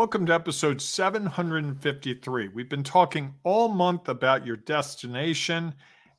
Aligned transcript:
Welcome 0.00 0.24
to 0.24 0.34
episode 0.34 0.80
753. 0.80 2.48
We've 2.54 2.70
been 2.70 2.82
talking 2.82 3.34
all 3.44 3.68
month 3.68 4.08
about 4.08 4.46
your 4.46 4.56
destination, 4.56 5.74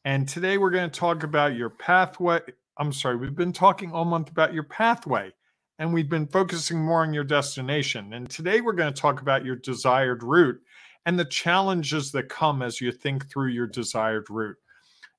and 0.05 0.29
today 0.29 0.59
we're 0.59 0.69
going 0.69 0.87
to 0.87 0.99
talk 0.99 1.23
about 1.23 1.55
your 1.55 1.71
pathway. 1.71 2.41
I'm 2.77 2.93
sorry, 2.93 3.15
we've 3.15 3.35
been 3.35 3.51
talking 3.51 3.91
all 3.91 4.05
month 4.05 4.29
about 4.29 4.53
your 4.53 4.65
pathway, 4.65 5.31
and 5.79 5.91
we've 5.91 6.11
been 6.11 6.27
focusing 6.27 6.79
more 6.79 7.01
on 7.01 7.11
your 7.11 7.23
destination. 7.23 8.13
And 8.13 8.29
today 8.29 8.61
we're 8.61 8.73
going 8.73 8.93
to 8.93 9.01
talk 9.01 9.19
about 9.19 9.43
your 9.43 9.55
desired 9.55 10.21
route 10.21 10.61
and 11.07 11.17
the 11.17 11.25
challenges 11.25 12.11
that 12.11 12.29
come 12.29 12.61
as 12.61 12.81
you 12.81 12.91
think 12.91 13.31
through 13.31 13.49
your 13.49 13.65
desired 13.65 14.29
route. 14.29 14.57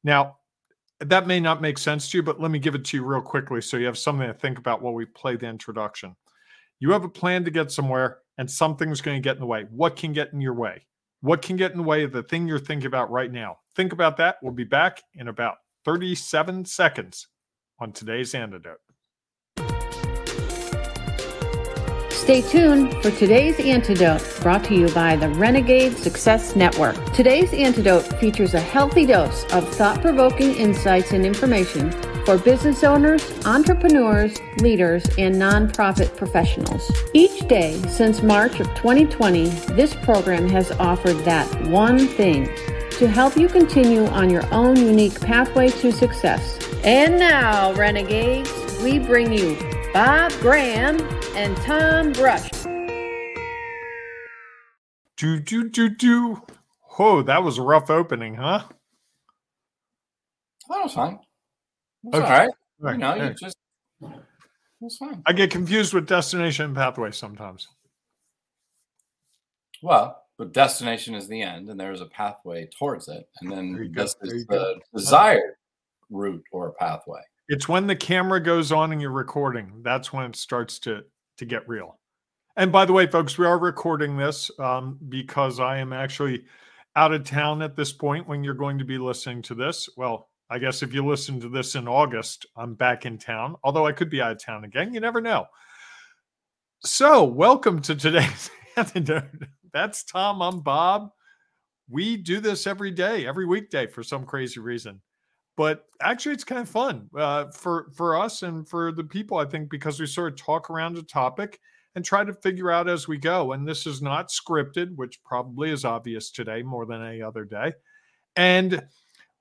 Now, 0.04 0.36
that 1.00 1.26
may 1.26 1.40
not 1.40 1.62
make 1.62 1.78
sense 1.78 2.12
to 2.12 2.18
you, 2.18 2.22
but 2.22 2.40
let 2.40 2.52
me 2.52 2.60
give 2.60 2.76
it 2.76 2.84
to 2.84 2.98
you 2.98 3.04
real 3.04 3.22
quickly 3.22 3.60
so 3.60 3.76
you 3.76 3.86
have 3.86 3.98
something 3.98 4.28
to 4.28 4.34
think 4.34 4.58
about 4.58 4.82
while 4.82 4.94
we 4.94 5.04
play 5.04 5.34
the 5.34 5.48
introduction. 5.48 6.14
You 6.78 6.92
have 6.92 7.02
a 7.02 7.08
plan 7.08 7.44
to 7.44 7.50
get 7.50 7.72
somewhere, 7.72 8.18
and 8.38 8.50
something's 8.50 9.00
going 9.00 9.16
to 9.16 9.20
get 9.20 9.36
in 9.36 9.40
the 9.40 9.46
way. 9.46 9.66
What 9.70 9.96
can 9.96 10.12
get 10.12 10.32
in 10.32 10.40
your 10.40 10.54
way? 10.54 10.86
What 11.20 11.42
can 11.42 11.56
get 11.56 11.70
in 11.70 11.76
the 11.76 11.84
way 11.84 12.02
of 12.02 12.12
the 12.12 12.22
thing 12.22 12.48
you're 12.48 12.58
thinking 12.58 12.86
about 12.86 13.10
right 13.10 13.30
now? 13.30 13.58
Think 13.76 13.92
about 13.92 14.16
that. 14.16 14.36
We'll 14.42 14.52
be 14.52 14.64
back 14.64 15.02
in 15.14 15.28
about 15.28 15.56
37 15.84 16.64
seconds 16.64 17.28
on 17.78 17.92
today's 17.92 18.34
antidote. 18.34 18.80
Stay 22.10 22.40
tuned 22.40 22.92
for 23.02 23.10
today's 23.10 23.58
antidote 23.58 24.22
brought 24.40 24.62
to 24.62 24.74
you 24.74 24.88
by 24.90 25.16
the 25.16 25.28
Renegade 25.30 25.96
Success 25.96 26.54
Network. 26.54 26.94
Today's 27.12 27.52
antidote 27.52 28.04
features 28.20 28.54
a 28.54 28.60
healthy 28.60 29.04
dose 29.04 29.42
of 29.52 29.68
thought 29.74 30.00
provoking 30.00 30.54
insights 30.54 31.10
and 31.10 31.26
information 31.26 31.90
for 32.24 32.38
business 32.38 32.84
owners, 32.84 33.22
entrepreneurs, 33.46 34.38
leaders, 34.58 35.04
and 35.18 35.34
nonprofit 35.36 36.16
professionals. 36.16 36.90
Each 37.14 37.46
day 37.48 37.80
since 37.88 38.22
March 38.22 38.60
of 38.60 38.68
2020, 38.74 39.48
this 39.74 39.94
program 39.94 40.48
has 40.48 40.70
offered 40.72 41.18
that 41.24 41.46
one 41.66 42.06
thing 42.06 42.48
to 42.98 43.08
help 43.08 43.36
you 43.36 43.48
continue 43.48 44.06
on 44.06 44.30
your 44.30 44.46
own 44.54 44.76
unique 44.76 45.20
pathway 45.20 45.68
to 45.70 45.90
success. 45.90 46.58
And 46.84 47.18
now, 47.18 47.72
Renegades, 47.74 48.50
we 48.82 48.98
bring 48.98 49.32
you 49.32 49.56
Bob 49.92 50.32
Graham 50.40 51.00
and 51.34 51.56
Tom 51.58 52.12
Brush. 52.12 52.50
Do, 55.16 55.40
do, 55.40 55.68
do, 55.68 55.88
do. 55.88 56.42
Whoa, 56.96 57.22
that 57.22 57.42
was 57.42 57.58
a 57.58 57.62
rough 57.62 57.90
opening, 57.90 58.34
huh? 58.34 58.64
That 60.68 60.82
was 60.84 60.94
fine. 60.94 61.18
It's 62.04 62.16
okay. 62.16 62.24
all 62.24 62.48
right. 62.80 62.92
You 62.92 62.98
know, 62.98 63.14
you 63.14 63.34
just 63.34 63.56
it's 64.80 64.96
fine. 64.96 65.22
I 65.26 65.32
get 65.32 65.50
confused 65.50 65.94
with 65.94 66.06
destination 66.06 66.66
and 66.66 66.74
pathway 66.74 67.12
sometimes. 67.12 67.68
Well, 69.82 70.22
but 70.38 70.52
destination 70.52 71.14
is 71.14 71.28
the 71.28 71.42
end, 71.42 71.68
and 71.68 71.78
there's 71.78 72.00
a 72.00 72.06
pathway 72.06 72.68
towards 72.78 73.08
it, 73.08 73.28
and 73.40 73.50
then 73.50 73.92
this 73.94 74.16
is 74.22 74.46
the 74.46 74.80
desired 74.94 75.54
route 76.10 76.44
or 76.52 76.72
pathway. 76.72 77.20
It's 77.48 77.68
when 77.68 77.86
the 77.86 77.96
camera 77.96 78.40
goes 78.42 78.72
on 78.72 78.92
and 78.92 79.00
you're 79.00 79.10
recording. 79.10 79.72
That's 79.82 80.12
when 80.12 80.26
it 80.26 80.36
starts 80.36 80.78
to 80.80 81.04
to 81.38 81.44
get 81.44 81.68
real. 81.68 81.98
And 82.56 82.70
by 82.70 82.84
the 82.84 82.92
way, 82.92 83.06
folks, 83.06 83.38
we 83.38 83.46
are 83.46 83.58
recording 83.58 84.16
this 84.16 84.50
um, 84.58 84.98
because 85.08 85.58
I 85.58 85.78
am 85.78 85.92
actually 85.92 86.44
out 86.96 87.12
of 87.12 87.24
town 87.24 87.62
at 87.62 87.76
this 87.76 87.92
point 87.92 88.28
when 88.28 88.44
you're 88.44 88.54
going 88.54 88.78
to 88.78 88.84
be 88.84 88.98
listening 88.98 89.42
to 89.42 89.54
this. 89.54 89.88
Well, 89.96 90.28
I 90.52 90.58
guess 90.58 90.82
if 90.82 90.92
you 90.92 91.02
listen 91.02 91.40
to 91.40 91.48
this 91.48 91.76
in 91.76 91.88
August, 91.88 92.44
I'm 92.58 92.74
back 92.74 93.06
in 93.06 93.16
town, 93.16 93.56
although 93.64 93.86
I 93.86 93.92
could 93.92 94.10
be 94.10 94.20
out 94.20 94.32
of 94.32 94.44
town 94.44 94.64
again. 94.64 94.92
You 94.92 95.00
never 95.00 95.22
know. 95.22 95.46
So, 96.84 97.24
welcome 97.24 97.80
to 97.80 97.96
today's 97.96 98.50
episode. 98.76 99.48
That's 99.72 100.04
Tom. 100.04 100.42
I'm 100.42 100.60
Bob. 100.60 101.08
We 101.88 102.18
do 102.18 102.38
this 102.38 102.66
every 102.66 102.90
day, 102.90 103.26
every 103.26 103.46
weekday 103.46 103.86
for 103.86 104.02
some 104.02 104.26
crazy 104.26 104.60
reason. 104.60 105.00
But 105.56 105.86
actually, 106.02 106.34
it's 106.34 106.44
kind 106.44 106.60
of 106.60 106.68
fun 106.68 107.08
uh, 107.16 107.46
for 107.52 107.86
for 107.94 108.20
us 108.20 108.42
and 108.42 108.68
for 108.68 108.92
the 108.92 109.04
people. 109.04 109.38
I 109.38 109.46
think 109.46 109.70
because 109.70 109.98
we 109.98 110.06
sort 110.06 110.34
of 110.34 110.38
talk 110.38 110.68
around 110.68 110.98
a 110.98 111.02
topic 111.02 111.60
and 111.94 112.04
try 112.04 112.24
to 112.24 112.34
figure 112.34 112.70
out 112.70 112.90
as 112.90 113.08
we 113.08 113.16
go. 113.16 113.52
And 113.52 113.66
this 113.66 113.86
is 113.86 114.02
not 114.02 114.28
scripted, 114.28 114.96
which 114.96 115.24
probably 115.24 115.70
is 115.70 115.86
obvious 115.86 116.30
today 116.30 116.62
more 116.62 116.84
than 116.84 117.00
any 117.00 117.22
other 117.22 117.46
day. 117.46 117.72
And 118.36 118.82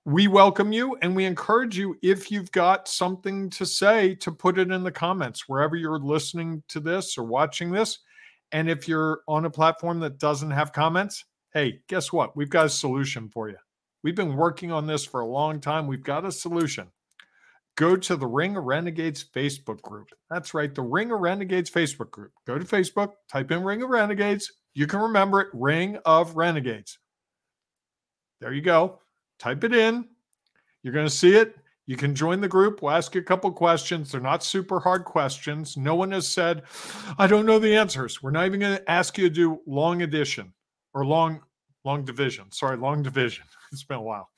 we 0.05 0.27
welcome 0.27 0.71
you 0.71 0.97
and 1.01 1.15
we 1.15 1.25
encourage 1.25 1.77
you 1.77 1.95
if 2.01 2.31
you've 2.31 2.51
got 2.51 2.87
something 2.87 3.49
to 3.51 3.65
say 3.65 4.15
to 4.15 4.31
put 4.31 4.57
it 4.57 4.71
in 4.71 4.83
the 4.83 4.91
comments 4.91 5.47
wherever 5.47 5.75
you're 5.75 5.99
listening 5.99 6.63
to 6.69 6.79
this 6.79 7.17
or 7.17 7.23
watching 7.23 7.71
this. 7.71 7.99
And 8.51 8.69
if 8.69 8.87
you're 8.87 9.21
on 9.27 9.45
a 9.45 9.49
platform 9.49 9.99
that 9.99 10.17
doesn't 10.17 10.51
have 10.51 10.73
comments 10.73 11.25
hey 11.53 11.81
guess 11.89 12.13
what? 12.13 12.35
We've 12.35 12.49
got 12.49 12.65
a 12.65 12.69
solution 12.69 13.29
for 13.29 13.49
you. 13.49 13.57
We've 14.03 14.15
been 14.15 14.37
working 14.37 14.71
on 14.71 14.87
this 14.87 15.05
for 15.05 15.19
a 15.19 15.27
long 15.27 15.59
time. 15.59 15.85
We've 15.85 16.03
got 16.03 16.25
a 16.25 16.31
solution. 16.31 16.87
Go 17.75 17.95
to 17.97 18.15
the 18.15 18.27
ring 18.27 18.55
of 18.55 18.63
renegades 18.63 19.23
facebook 19.23 19.81
group. 19.81 20.07
That's 20.29 20.53
right 20.53 20.73
the 20.73 20.81
ring 20.81 21.11
of 21.11 21.19
renegades 21.19 21.69
facebook 21.69 22.09
group. 22.09 22.31
Go 22.47 22.57
to 22.57 22.65
facebook 22.65 23.11
type 23.29 23.51
in 23.51 23.63
ring 23.63 23.83
of 23.83 23.89
renegades. 23.89 24.51
You 24.73 24.87
can 24.87 25.01
remember 25.01 25.41
it 25.41 25.49
ring 25.53 25.97
of 26.05 26.35
renegades. 26.37 26.97
There 28.39 28.53
you 28.53 28.61
go 28.61 29.00
type 29.41 29.63
it 29.63 29.73
in. 29.73 30.05
You're 30.83 30.93
going 30.93 31.07
to 31.07 31.13
see 31.13 31.35
it. 31.35 31.55
You 31.87 31.97
can 31.97 32.13
join 32.13 32.39
the 32.39 32.47
group. 32.47 32.81
We'll 32.81 32.91
ask 32.91 33.15
you 33.15 33.21
a 33.21 33.23
couple 33.23 33.51
questions. 33.51 34.11
They're 34.11 34.21
not 34.21 34.43
super 34.43 34.79
hard 34.79 35.03
questions. 35.03 35.75
No 35.77 35.95
one 35.95 36.11
has 36.11 36.27
said, 36.27 36.63
I 37.17 37.27
don't 37.27 37.45
know 37.45 37.59
the 37.59 37.75
answers. 37.75 38.21
We're 38.21 38.31
not 38.31 38.45
even 38.45 38.59
going 38.59 38.77
to 38.77 38.91
ask 38.91 39.17
you 39.17 39.27
to 39.27 39.33
do 39.33 39.61
long 39.65 40.03
addition 40.03 40.53
or 40.93 41.05
long, 41.05 41.41
long 41.83 42.05
division. 42.05 42.51
Sorry, 42.51 42.77
long 42.77 43.03
division. 43.03 43.45
It's 43.71 43.85
been 43.85 43.99
a 43.99 44.01
while. 44.01 44.29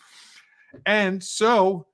And 0.85 1.23
so 1.23 1.87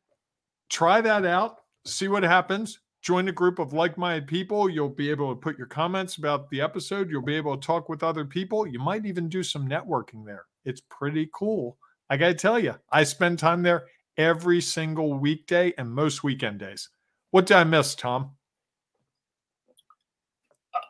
try 0.70 1.00
that 1.00 1.26
out, 1.26 1.59
see 1.86 2.09
what 2.09 2.24
happens. 2.24 2.80
Join 3.02 3.30
a 3.30 3.31
group 3.31 3.59
of 3.59 3.72
like 3.72 3.97
minded 3.97 4.28
people. 4.28 4.70
You'll 4.70 4.90
be 4.90 5.09
able 5.09 5.34
to 5.34 5.40
put 5.40 5.58
your 5.58 5.68
comments 5.68 6.18
about 6.18 6.50
the 6.50 6.59
episode. 6.59 7.09
You'll 7.09 7.22
be 7.22 7.38
able 7.38 7.56
to 7.56 7.66
talk 7.66 7.88
with 7.88 8.03
other 8.03 8.26
people. 8.26 8.68
You 8.68 8.80
might 8.80 9.06
even 9.06 9.30
do 9.30 9.41
some 9.41 9.70
networking 9.70 10.26
there. 10.26 10.44
It's 10.66 10.81
pretty 10.90 11.30
cool. 11.34 11.78
I 12.09 12.18
got 12.18 12.28
to 12.28 12.34
tell 12.34 12.58
you, 12.58 12.75
I 12.92 13.03
spend 13.03 13.38
time 13.40 13.62
there 13.62 13.86
every 14.18 14.62
single 14.62 15.14
weekday 15.14 15.74
and 15.78 15.92
most 15.92 16.24
weekend 16.24 16.59
days. 16.59 16.90
What 17.31 17.46
did 17.46 17.58
I 17.58 17.64
miss, 17.64 17.94
Tom? 17.94 18.31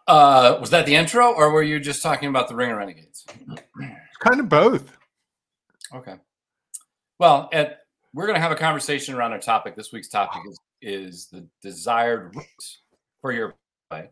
Uh, 0.08 0.58
was 0.60 0.70
that 0.70 0.86
the 0.86 0.96
intro, 0.96 1.32
or 1.34 1.52
were 1.52 1.62
you 1.62 1.80
just 1.80 2.02
talking 2.02 2.30
about 2.30 2.48
the 2.48 2.56
Ring 2.56 2.72
of 2.72 2.78
Renegades? 2.78 3.26
kind 4.20 4.40
of 4.40 4.50
both. 4.50 4.98
Okay. 5.94 6.16
Well, 7.20 7.50
Ed, 7.52 7.78
we're 8.14 8.26
going 8.26 8.36
to 8.36 8.42
have 8.42 8.52
a 8.52 8.56
conversation 8.56 9.14
around 9.14 9.34
our 9.34 9.40
topic. 9.40 9.76
This 9.76 9.92
week's 9.92 10.08
topic 10.08 10.42
is, 10.50 10.60
is 10.82 11.28
the 11.28 11.46
desired 11.62 12.36
route 12.36 12.78
for 13.22 13.32
your 13.32 13.56
play, 13.90 14.10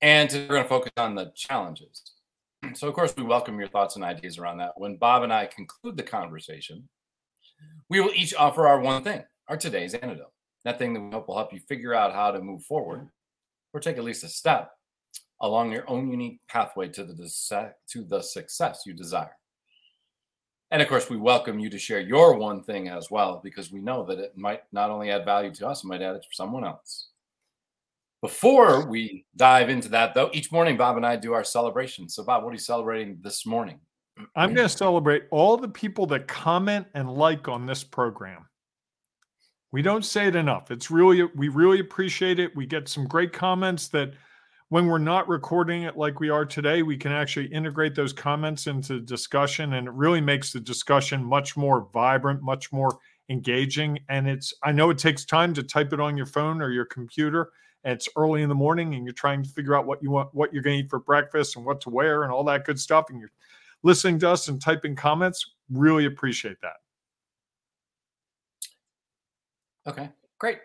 and 0.00 0.32
we're 0.32 0.48
going 0.48 0.62
to 0.62 0.68
focus 0.68 0.92
on 0.96 1.14
the 1.14 1.32
challenges. 1.36 2.13
So, 2.72 2.88
of 2.88 2.94
course, 2.94 3.14
we 3.16 3.22
welcome 3.22 3.58
your 3.58 3.68
thoughts 3.68 3.96
and 3.96 4.04
ideas 4.04 4.38
around 4.38 4.58
that. 4.58 4.72
When 4.76 4.96
Bob 4.96 5.22
and 5.22 5.32
I 5.32 5.46
conclude 5.46 5.96
the 5.96 6.02
conversation, 6.02 6.88
we 7.88 8.00
will 8.00 8.12
each 8.14 8.34
offer 8.34 8.66
our 8.66 8.80
one 8.80 9.04
thing, 9.04 9.22
our 9.48 9.56
today's 9.56 9.94
antidote. 9.94 10.32
That 10.64 10.78
thing 10.78 10.94
that 10.94 11.00
we 11.00 11.10
hope 11.10 11.28
will 11.28 11.36
help 11.36 11.52
you 11.52 11.60
figure 11.68 11.94
out 11.94 12.14
how 12.14 12.30
to 12.30 12.40
move 12.40 12.62
forward 12.64 13.08
or 13.72 13.80
take 13.80 13.98
at 13.98 14.04
least 14.04 14.24
a 14.24 14.28
step 14.28 14.70
along 15.40 15.72
your 15.72 15.88
own 15.88 16.10
unique 16.10 16.40
pathway 16.48 16.88
to 16.88 17.04
the 17.04 17.72
to 17.90 18.04
the 18.04 18.22
success 18.22 18.82
you 18.86 18.94
desire. 18.94 19.36
And 20.70 20.80
of 20.80 20.88
course, 20.88 21.10
we 21.10 21.16
welcome 21.16 21.58
you 21.58 21.70
to 21.70 21.78
share 21.78 22.00
your 22.00 22.36
one 22.36 22.64
thing 22.64 22.88
as 22.88 23.10
well, 23.10 23.40
because 23.44 23.70
we 23.70 23.80
know 23.80 24.04
that 24.06 24.18
it 24.18 24.36
might 24.36 24.62
not 24.72 24.90
only 24.90 25.10
add 25.10 25.24
value 25.24 25.54
to 25.54 25.68
us, 25.68 25.84
it 25.84 25.86
might 25.86 26.02
add 26.02 26.16
it 26.16 26.22
to 26.22 26.28
someone 26.32 26.64
else. 26.64 27.10
Before 28.24 28.86
we 28.86 29.26
dive 29.36 29.68
into 29.68 29.90
that, 29.90 30.14
though, 30.14 30.30
each 30.32 30.50
morning 30.50 30.78
Bob 30.78 30.96
and 30.96 31.04
I 31.04 31.14
do 31.14 31.34
our 31.34 31.44
celebration. 31.44 32.08
So, 32.08 32.24
Bob, 32.24 32.42
what 32.42 32.48
are 32.48 32.54
you 32.54 32.58
celebrating 32.58 33.18
this 33.20 33.44
morning? 33.44 33.78
I'm 34.34 34.54
going 34.54 34.66
to 34.66 34.74
celebrate 34.74 35.24
all 35.30 35.58
the 35.58 35.68
people 35.68 36.06
that 36.06 36.26
comment 36.26 36.86
and 36.94 37.12
like 37.12 37.48
on 37.48 37.66
this 37.66 37.84
program. 37.84 38.46
We 39.72 39.82
don't 39.82 40.06
say 40.06 40.26
it 40.26 40.36
enough. 40.36 40.70
It's 40.70 40.90
really, 40.90 41.24
we 41.34 41.48
really 41.48 41.80
appreciate 41.80 42.38
it. 42.38 42.56
We 42.56 42.64
get 42.64 42.88
some 42.88 43.06
great 43.06 43.34
comments 43.34 43.88
that 43.88 44.14
when 44.70 44.86
we're 44.86 44.96
not 44.96 45.28
recording 45.28 45.82
it 45.82 45.98
like 45.98 46.18
we 46.18 46.30
are 46.30 46.46
today, 46.46 46.82
we 46.82 46.96
can 46.96 47.12
actually 47.12 47.48
integrate 47.48 47.94
those 47.94 48.14
comments 48.14 48.68
into 48.68 49.00
discussion 49.00 49.74
and 49.74 49.86
it 49.86 49.92
really 49.92 50.22
makes 50.22 50.50
the 50.50 50.60
discussion 50.60 51.22
much 51.22 51.58
more 51.58 51.90
vibrant, 51.92 52.40
much 52.42 52.72
more 52.72 52.98
engaging. 53.28 53.98
And 54.08 54.26
it's, 54.26 54.54
I 54.62 54.72
know 54.72 54.88
it 54.88 54.96
takes 54.96 55.26
time 55.26 55.52
to 55.52 55.62
type 55.62 55.92
it 55.92 56.00
on 56.00 56.16
your 56.16 56.24
phone 56.24 56.62
or 56.62 56.70
your 56.70 56.86
computer 56.86 57.50
and 57.84 57.92
it's 57.92 58.08
early 58.16 58.42
in 58.42 58.48
the 58.48 58.54
morning 58.54 58.94
and 58.94 59.04
you're 59.04 59.12
trying 59.12 59.42
to 59.42 59.48
figure 59.48 59.76
out 59.76 59.86
what 59.86 60.02
you 60.02 60.10
want 60.10 60.28
what 60.34 60.52
you're 60.52 60.62
going 60.62 60.78
to 60.78 60.84
eat 60.84 60.90
for 60.90 60.98
breakfast 60.98 61.56
and 61.56 61.64
what 61.64 61.80
to 61.80 61.90
wear 61.90 62.22
and 62.22 62.32
all 62.32 62.44
that 62.44 62.64
good 62.64 62.78
stuff 62.78 63.06
and 63.10 63.20
you're 63.20 63.32
listening 63.82 64.18
to 64.18 64.28
us 64.28 64.48
and 64.48 64.60
typing 64.60 64.96
comments 64.96 65.52
really 65.70 66.06
appreciate 66.06 66.56
that 66.60 66.76
okay 69.86 70.08
great 70.38 70.58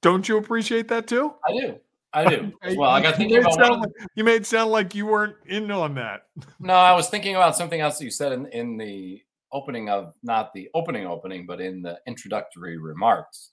don't 0.00 0.28
you 0.28 0.36
appreciate 0.36 0.88
that 0.88 1.06
too 1.06 1.34
i 1.46 1.52
do 1.52 1.78
I 2.12 2.24
do. 2.28 2.52
Well, 2.76 2.90
I 2.90 3.02
got 3.02 3.16
thinking 3.16 3.38
about 3.38 3.54
sound 3.54 3.70
one. 3.70 3.80
like, 3.80 3.90
you 4.14 4.24
made 4.24 4.42
it 4.42 4.46
sound 4.46 4.70
like 4.70 4.94
you 4.94 5.06
weren't 5.06 5.36
in 5.46 5.70
on 5.70 5.94
that. 5.96 6.22
No, 6.58 6.74
I 6.74 6.94
was 6.94 7.08
thinking 7.08 7.36
about 7.36 7.56
something 7.56 7.80
else 7.80 7.98
that 7.98 8.04
you 8.04 8.10
said 8.10 8.32
in, 8.32 8.46
in 8.46 8.76
the 8.76 9.22
opening 9.52 9.88
of 9.88 10.14
not 10.22 10.52
the 10.52 10.68
opening 10.74 11.06
opening, 11.06 11.46
but 11.46 11.60
in 11.60 11.82
the 11.82 11.98
introductory 12.06 12.78
remarks. 12.78 13.52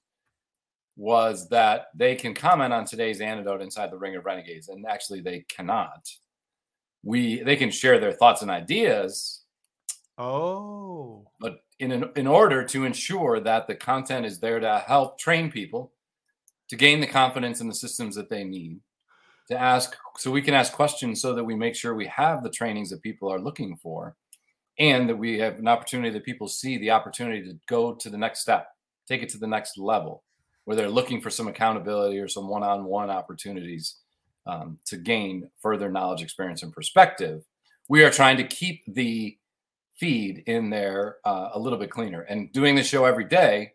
Was 0.98 1.50
that 1.50 1.88
they 1.94 2.16
can 2.16 2.34
comment 2.34 2.72
on 2.72 2.86
today's 2.86 3.20
antidote 3.20 3.62
inside 3.62 3.92
the 3.92 3.98
Ring 3.98 4.16
of 4.16 4.26
Renegades, 4.26 4.70
and 4.70 4.86
actually 4.86 5.22
they 5.22 5.42
cannot. 5.50 6.10
We 7.04 7.44
they 7.44 7.56
can 7.58 7.70
share 7.70 8.00
their 8.00 8.14
thoughts 8.14 8.42
and 8.42 8.50
ideas, 8.50 9.46
Oh, 10.18 11.28
but 11.42 11.60
in 11.80 11.92
an, 11.92 12.10
in 12.16 12.26
order 12.26 12.64
to 12.64 12.86
ensure 12.86 13.40
that 13.42 13.68
the 13.68 13.76
content 13.76 14.26
is 14.26 14.40
there 14.40 14.60
to 14.60 14.84
help 14.88 15.20
train 15.20 15.52
people 15.52 15.92
to 16.70 16.78
gain 16.78 17.02
the 17.02 17.08
confidence 17.08 17.60
in 17.60 17.68
the 17.68 17.76
systems 17.76 18.16
that 18.16 18.30
they 18.30 18.44
need 18.44 18.80
to 19.50 19.60
ask 19.60 19.96
so 20.18 20.32
we 20.32 20.42
can 20.42 20.54
ask 20.54 20.72
questions 20.72 21.22
so 21.22 21.34
that 21.34 21.44
we 21.44 21.54
make 21.54 21.76
sure 21.76 21.94
we 21.94 22.08
have 22.08 22.44
the 22.44 22.50
trainings 22.50 22.90
that 22.90 23.04
people 23.04 23.32
are 23.32 23.40
looking 23.40 23.76
for 23.76 24.16
and 24.80 25.10
that 25.10 25.18
we 25.18 25.38
have 25.38 25.60
an 25.60 25.68
opportunity 25.68 26.10
that 26.10 26.24
people 26.24 26.48
see 26.48 26.78
the 26.78 26.92
opportunity 26.92 27.44
to 27.44 27.60
go 27.68 27.94
to 27.94 28.10
the 28.10 28.18
next 28.18 28.40
step 28.40 28.70
take 29.08 29.22
it 29.22 29.30
to 29.30 29.38
the 29.38 29.46
next 29.46 29.78
level 29.78 30.24
where 30.66 30.76
they're 30.76 30.90
looking 30.90 31.22
for 31.22 31.30
some 31.30 31.48
accountability 31.48 32.20
or 32.20 32.28
some 32.28 32.48
one-on-one 32.48 33.10
opportunities 33.10 33.98
um, 34.46 34.78
to 34.86 34.98
gain 34.98 35.50
further 35.62 35.90
knowledge 35.90 36.22
experience 36.22 36.62
and 36.62 36.74
perspective 36.74 37.44
we 37.88 38.04
are 38.04 38.10
trying 38.10 38.38
to 38.38 38.44
keep 38.44 38.84
the 38.88 39.38
feed 39.98 40.44
in 40.48 40.70
there 40.70 41.18
uh, 41.24 41.50
a 41.54 41.60
little 41.60 41.80
bit 41.80 41.90
cleaner. 41.90 42.22
And 42.22 42.52
doing 42.52 42.76
the 42.76 42.84
show 42.84 43.06
every 43.06 43.26
day 43.26 43.74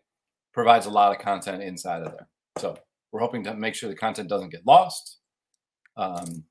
provides 0.53 0.85
a 0.85 0.89
lot 0.89 1.11
of 1.11 1.21
content 1.21 1.63
inside 1.63 2.03
of 2.03 2.11
there. 2.11 2.27
So 2.57 2.77
we're 3.11 3.21
hoping 3.21 3.43
to 3.45 3.55
make 3.55 3.75
sure 3.75 3.89
the 3.89 3.95
content 3.95 4.29
doesn't 4.29 4.49
get 4.49 4.65
lost. 4.65 5.19
Um, 5.97 6.43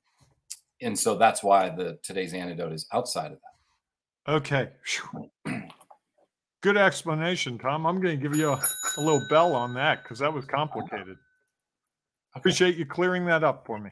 and 0.80 0.98
so 0.98 1.16
that's 1.16 1.42
why 1.42 1.68
the 1.70 1.98
today's 2.02 2.32
antidote 2.32 2.72
is 2.72 2.86
outside 2.92 3.32
of 3.32 3.38
that. 3.38 4.32
okay. 4.34 4.70
Phew. 4.84 5.30
Good 6.62 6.76
explanation, 6.76 7.58
Tom. 7.58 7.86
I'm 7.86 8.00
going 8.00 8.18
to 8.18 8.22
give 8.22 8.36
you 8.36 8.50
a, 8.50 8.62
a 8.98 9.00
little 9.00 9.24
bell 9.30 9.54
on 9.54 9.72
that 9.74 10.02
because 10.02 10.18
that 10.18 10.32
was 10.32 10.44
complicated. 10.44 11.16
I 12.34 12.38
appreciate 12.38 12.76
you 12.76 12.84
clearing 12.84 13.24
that 13.26 13.42
up 13.42 13.66
for 13.66 13.78
me. 13.78 13.90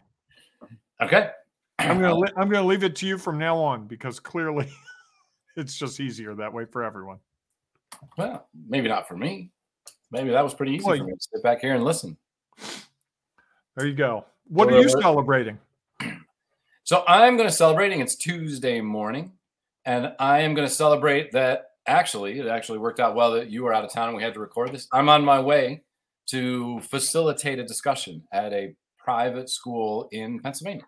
Okay. 1.00 1.30
I'm 1.78 1.98
going 1.98 2.26
to 2.26 2.32
I'm 2.36 2.48
going 2.48 2.62
to 2.62 2.68
leave 2.68 2.84
it 2.84 2.94
to 2.96 3.06
you 3.06 3.18
from 3.18 3.38
now 3.38 3.56
on 3.56 3.86
because 3.86 4.20
clearly 4.20 4.70
it's 5.56 5.78
just 5.78 6.00
easier 6.00 6.34
that 6.34 6.52
way 6.52 6.66
for 6.66 6.82
everyone. 6.82 7.18
Well, 8.16 8.46
maybe 8.68 8.88
not 8.88 9.08
for 9.08 9.16
me. 9.16 9.50
Maybe 10.10 10.30
that 10.30 10.44
was 10.44 10.54
pretty 10.54 10.72
easy 10.72 10.84
Well, 10.84 10.98
for 10.98 11.04
me 11.04 11.12
to 11.12 11.18
sit 11.20 11.42
back 11.42 11.60
here 11.60 11.74
and 11.74 11.84
listen. 11.84 12.16
There 13.76 13.86
you 13.86 13.94
go. 13.94 14.26
What 14.48 14.72
are 14.72 14.80
you 14.80 14.88
celebrating? 14.88 15.58
So 16.84 17.04
I'm 17.06 17.36
going 17.36 17.48
to 17.48 17.54
celebrating. 17.54 18.00
It's 18.00 18.16
Tuesday 18.16 18.80
morning, 18.80 19.32
and 19.84 20.14
I 20.18 20.40
am 20.40 20.54
going 20.54 20.66
to 20.66 20.72
celebrate 20.74 21.32
that. 21.32 21.72
Actually, 21.88 22.38
it 22.38 22.46
actually 22.46 22.78
worked 22.78 23.00
out 23.00 23.14
well 23.14 23.32
that 23.32 23.50
you 23.50 23.64
were 23.64 23.72
out 23.72 23.84
of 23.84 23.92
town 23.92 24.08
and 24.08 24.16
we 24.16 24.22
had 24.22 24.34
to 24.34 24.40
record 24.40 24.72
this. 24.72 24.86
I'm 24.92 25.08
on 25.08 25.24
my 25.24 25.40
way 25.40 25.82
to 26.26 26.80
facilitate 26.80 27.58
a 27.58 27.64
discussion 27.64 28.22
at 28.32 28.52
a 28.52 28.74
private 28.98 29.48
school 29.48 30.08
in 30.12 30.38
Pennsylvania, 30.40 30.86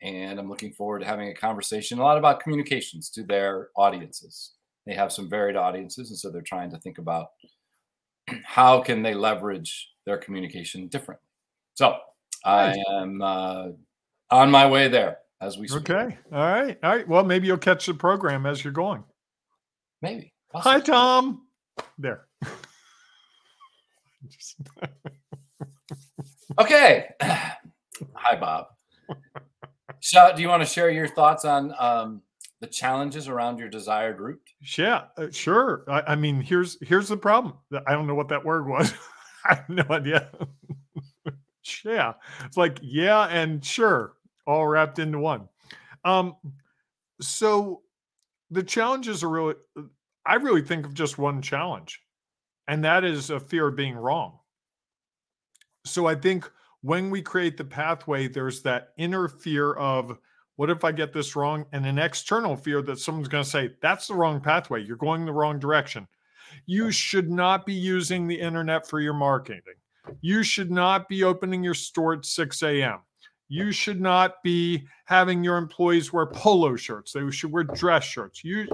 and 0.00 0.38
I'm 0.38 0.48
looking 0.48 0.72
forward 0.72 1.00
to 1.00 1.06
having 1.06 1.28
a 1.28 1.34
conversation 1.34 1.98
a 1.98 2.02
lot 2.02 2.18
about 2.18 2.40
communications 2.40 3.10
to 3.10 3.24
their 3.24 3.70
audiences. 3.76 4.52
They 4.86 4.94
have 4.94 5.12
some 5.12 5.28
varied 5.28 5.56
audiences, 5.56 6.10
and 6.10 6.18
so 6.18 6.30
they're 6.30 6.42
trying 6.42 6.70
to 6.70 6.78
think 6.78 6.98
about 6.98 7.30
how 8.44 8.80
can 8.80 9.02
they 9.02 9.14
leverage 9.14 9.90
their 10.04 10.18
communication 10.18 10.86
differently. 10.86 11.26
So 11.74 11.98
I 12.44 12.76
am 12.88 13.20
uh, 13.20 13.68
on 14.30 14.50
my 14.50 14.66
way 14.68 14.86
there 14.86 15.18
as 15.40 15.58
we 15.58 15.66
speak. 15.66 15.90
Okay. 15.90 16.16
All 16.32 16.38
right. 16.38 16.78
All 16.82 16.96
right. 16.96 17.08
Well, 17.08 17.24
maybe 17.24 17.48
you'll 17.48 17.58
catch 17.58 17.86
the 17.86 17.94
program 17.94 18.46
as 18.46 18.62
you're 18.62 18.72
going. 18.72 19.04
Maybe. 20.02 20.32
Hi, 20.54 20.80
Tom. 20.80 21.46
There. 21.98 22.26
Okay. 26.58 27.08
Hi, 27.20 28.36
Bob. 28.38 28.66
So, 30.00 30.32
do 30.34 30.42
you 30.42 30.48
want 30.48 30.62
to 30.62 30.68
share 30.68 30.90
your 30.90 31.08
thoughts 31.08 31.44
on 31.44 31.74
um, 31.78 32.22
the 32.60 32.66
challenges 32.66 33.28
around 33.28 33.58
your 33.58 33.68
desired 33.68 34.20
route? 34.20 34.40
yeah, 34.78 35.04
uh, 35.18 35.26
sure. 35.30 35.84
I, 35.88 36.12
I 36.12 36.16
mean, 36.16 36.40
here's 36.40 36.78
here's 36.86 37.08
the 37.08 37.16
problem. 37.16 37.54
I 37.86 37.92
don't 37.92 38.06
know 38.06 38.14
what 38.14 38.28
that 38.28 38.44
word 38.44 38.66
was. 38.66 38.92
I 39.44 39.56
have 39.56 39.68
no 39.68 39.84
idea. 39.90 40.30
yeah, 41.84 42.14
it's 42.44 42.56
like 42.56 42.78
yeah 42.82 43.26
and 43.26 43.64
sure, 43.64 44.14
all 44.46 44.66
wrapped 44.66 44.98
into 44.98 45.18
one. 45.18 45.48
Um, 46.04 46.36
so 47.20 47.82
the 48.50 48.62
challenges 48.62 49.22
are 49.22 49.28
really. 49.28 49.54
I 50.24 50.34
really 50.34 50.62
think 50.62 50.86
of 50.86 50.94
just 50.94 51.18
one 51.18 51.40
challenge, 51.40 52.00
and 52.68 52.84
that 52.84 53.04
is 53.04 53.30
a 53.30 53.38
fear 53.38 53.68
of 53.68 53.76
being 53.76 53.94
wrong. 53.94 54.38
So 55.84 56.06
I 56.06 56.16
think 56.16 56.50
when 56.82 57.10
we 57.10 57.22
create 57.22 57.56
the 57.56 57.64
pathway, 57.64 58.28
there's 58.28 58.62
that 58.62 58.88
inner 58.96 59.28
fear 59.28 59.74
of 59.74 60.18
what 60.56 60.70
if 60.70 60.84
I 60.84 60.92
get 60.92 61.12
this 61.12 61.36
wrong? 61.36 61.66
And 61.72 61.86
an 61.86 61.98
external 61.98 62.56
fear 62.56 62.82
that 62.82 62.98
someone's 62.98 63.28
going 63.28 63.44
to 63.44 63.50
say, 63.50 63.70
that's 63.82 64.08
the 64.08 64.14
wrong 64.14 64.40
pathway. 64.40 64.82
You're 64.82 64.96
going 64.96 65.24
the 65.24 65.32
wrong 65.32 65.58
direction. 65.58 66.08
You 66.64 66.90
should 66.90 67.30
not 67.30 67.66
be 67.66 67.74
using 67.74 68.26
the 68.26 68.40
internet 68.40 68.88
for 68.88 69.00
your 69.00 69.14
marketing. 69.14 69.62
You 70.20 70.42
should 70.42 70.70
not 70.70 71.08
be 71.08 71.24
opening 71.24 71.62
your 71.62 71.74
store 71.74 72.14
at 72.14 72.24
6 72.24 72.62
a.m. 72.62 73.00
You 73.48 73.70
should 73.72 74.00
not 74.00 74.42
be 74.42 74.86
having 75.04 75.44
your 75.44 75.56
employees 75.56 76.12
wear 76.12 76.26
polo 76.26 76.76
shirts. 76.76 77.12
They 77.12 77.30
should 77.30 77.52
wear 77.52 77.64
dress 77.64 78.04
shirts. 78.04 78.42
You, 78.42 78.66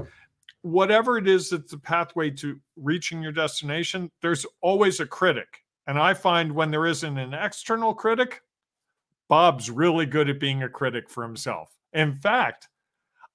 whatever 0.63 1.19
it 1.19 1.29
is 1.29 1.51
that's 1.51 1.71
the 1.71 1.79
pathway 1.79 2.31
to 2.31 2.59
reaching 2.77 3.23
your 3.23 3.33
destination, 3.33 4.11
there's 4.23 4.47
always 4.61 5.01
a 5.01 5.07
critic. 5.07 5.63
And 5.87 5.99
I 5.99 6.15
find 6.15 6.53
when 6.53 6.71
there 6.71 6.87
isn't 6.87 7.19
an 7.19 7.35
external 7.35 7.95
critic, 7.95 8.41
Bob's 9.29 9.71
really 9.71 10.07
good 10.07 10.31
at 10.31 10.41
being 10.41 10.63
a 10.63 10.69
critic 10.69 11.11
for 11.11 11.23
himself. 11.23 11.75
In 11.93 12.15
fact, 12.15 12.69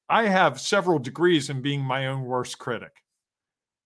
I 0.09 0.27
have 0.27 0.59
several 0.59 0.99
degrees 0.99 1.49
in 1.49 1.61
being 1.61 1.81
my 1.81 2.07
own 2.07 2.23
worst 2.23 2.57
critic. 2.57 3.03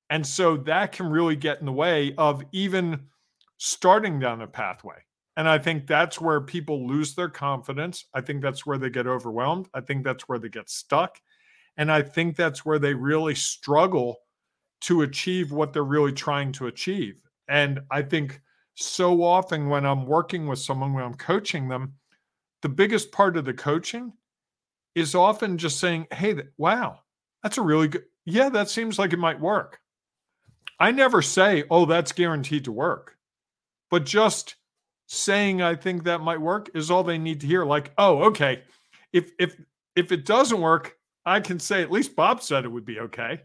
And 0.10 0.26
so 0.26 0.58
that 0.58 0.92
can 0.92 1.08
really 1.08 1.36
get 1.36 1.60
in 1.60 1.66
the 1.66 1.72
way 1.72 2.14
of 2.18 2.44
even 2.52 3.08
starting 3.58 4.20
down 4.20 4.42
a 4.42 4.48
pathway. 4.48 4.98
And 5.42 5.50
I 5.50 5.58
think 5.58 5.88
that's 5.88 6.22
where 6.22 6.40
people 6.40 6.88
lose 6.88 7.16
their 7.16 7.28
confidence. 7.28 8.06
I 8.14 8.22
think 8.22 8.44
that's 8.44 8.64
where 8.64 8.78
they 8.78 8.92
get 8.92 9.08
overwhelmed. 9.08 9.70
I 9.74 9.82
think 9.82 10.04
that's 10.04 10.30
where 10.30 10.38
they 10.38 10.50
get 10.50 10.70
stuck. 10.70 11.20
And 11.78 11.92
I 11.92 12.04
think 12.04 12.36
that's 12.36 12.64
where 12.64 12.78
they 12.78 12.94
really 12.94 13.34
struggle 13.34 14.18
to 14.82 15.02
achieve 15.02 15.52
what 15.52 15.74
they're 15.74 15.84
really 15.84 16.14
trying 16.14 16.52
to 16.52 16.68
achieve. 16.68 17.16
And 17.48 17.80
I 17.90 18.04
think 18.04 18.40
so 18.76 19.24
often 19.24 19.68
when 19.68 19.84
I'm 19.84 20.06
working 20.06 20.46
with 20.46 20.60
someone, 20.60 20.94
when 20.94 21.06
I'm 21.06 21.16
coaching 21.16 21.68
them, 21.68 21.96
the 22.62 22.70
biggest 22.70 23.12
part 23.12 23.36
of 23.36 23.44
the 23.44 23.54
coaching 23.56 24.14
is 24.94 25.16
often 25.16 25.58
just 25.58 25.80
saying, 25.80 26.06
Hey, 26.12 26.36
wow, 26.60 27.00
that's 27.42 27.58
a 27.58 27.64
really 27.64 27.88
good, 27.88 28.04
yeah, 28.26 28.50
that 28.50 28.70
seems 28.70 29.00
like 29.00 29.12
it 29.12 29.18
might 29.18 29.40
work. 29.40 29.80
I 30.80 30.92
never 30.92 31.24
say, 31.24 31.64
Oh, 31.72 31.86
that's 31.86 32.12
guaranteed 32.12 32.66
to 32.66 32.72
work. 32.72 33.16
But 33.90 34.06
just 34.06 34.58
saying 35.14 35.62
I 35.62 35.76
think 35.76 36.06
that 36.06 36.22
might 36.22 36.40
work 36.40 36.70
is 36.74 36.90
all 36.90 37.04
they 37.04 37.18
need 37.18 37.42
to 37.42 37.48
hear. 37.48 37.66
Like, 37.66 37.92
oh, 37.98 38.24
okay. 38.24 38.64
If 39.12 39.32
if 39.40 39.58
if 39.98 40.14
it 40.14 40.26
doesn't 40.26 40.62
work, 40.62 40.98
I 41.26 41.42
can 41.42 41.60
say 41.60 41.82
at 41.82 41.92
least 41.92 42.16
Bob 42.16 42.42
said 42.42 42.64
it 42.64 42.70
would 42.70 42.86
be 42.86 43.02
okay. 43.02 43.42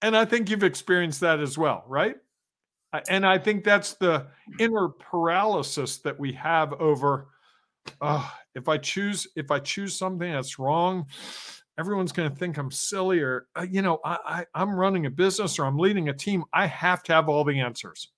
And 0.00 0.16
I 0.16 0.24
think 0.24 0.48
you've 0.48 0.64
experienced 0.64 1.20
that 1.20 1.40
as 1.40 1.58
well, 1.58 1.84
right? 1.86 2.16
And 3.10 3.26
I 3.26 3.36
think 3.36 3.64
that's 3.64 3.94
the 3.94 4.28
inner 4.58 4.88
paralysis 4.88 5.98
that 5.98 6.18
we 6.18 6.32
have 6.32 6.72
over 6.74 7.26
uh, 8.00 8.26
if 8.54 8.68
I 8.68 8.78
choose 8.78 9.26
if 9.36 9.50
I 9.50 9.58
choose 9.58 9.94
something 9.94 10.32
that's 10.32 10.58
wrong, 10.58 11.06
everyone's 11.78 12.12
going 12.12 12.30
to 12.30 12.36
think 12.36 12.56
I'm 12.56 12.70
silly 12.70 13.20
or 13.20 13.46
uh, 13.56 13.66
you 13.68 13.82
know 13.82 14.00
I, 14.06 14.18
I 14.26 14.46
I'm 14.54 14.74
running 14.74 15.04
a 15.04 15.10
business 15.10 15.58
or 15.58 15.66
I'm 15.66 15.78
leading 15.78 16.08
a 16.08 16.14
team. 16.14 16.44
I 16.54 16.64
have 16.64 17.02
to 17.04 17.12
have 17.12 17.28
all 17.28 17.44
the 17.44 17.60
answers. 17.60 18.08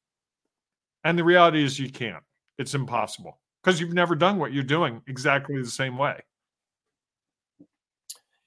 And 1.03 1.19
the 1.19 1.25
reality 1.25 1.65
is 1.65 1.81
you 1.81 1.91
can't. 1.91 2.23
It's 2.59 2.75
impossible 2.75 3.39
because 3.63 3.81
you've 3.81 3.93
never 3.95 4.15
done 4.15 4.39
what 4.39 4.53
you're 4.53 4.63
doing 4.65 5.03
exactly 5.07 5.61
the 5.61 5.69
same 5.69 5.99
way. 5.99 6.21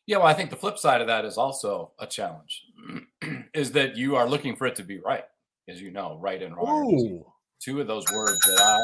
Yeah, 0.07 0.17
well, 0.17 0.25
I 0.27 0.33
think 0.33 0.49
the 0.49 0.55
flip 0.55 0.77
side 0.79 1.01
of 1.01 1.07
that 1.07 1.23
is 1.25 1.37
also 1.37 1.91
a 1.99 2.07
challenge, 2.07 2.63
is 3.53 3.71
that 3.73 3.95
you 3.95 4.15
are 4.15 4.27
looking 4.27 4.55
for 4.55 4.65
it 4.65 4.75
to 4.77 4.83
be 4.83 4.99
right, 4.99 5.25
as 5.67 5.79
you 5.79 5.91
know, 5.91 6.17
right 6.19 6.41
and 6.41 6.55
wrong. 6.55 6.67
are 6.67 6.89
two- 6.91 7.23
Oh, 7.27 7.33
Two 7.61 7.81
of 7.81 7.87
those 7.87 8.05
words 8.15 8.39
that 8.47 8.57
I 8.61 8.79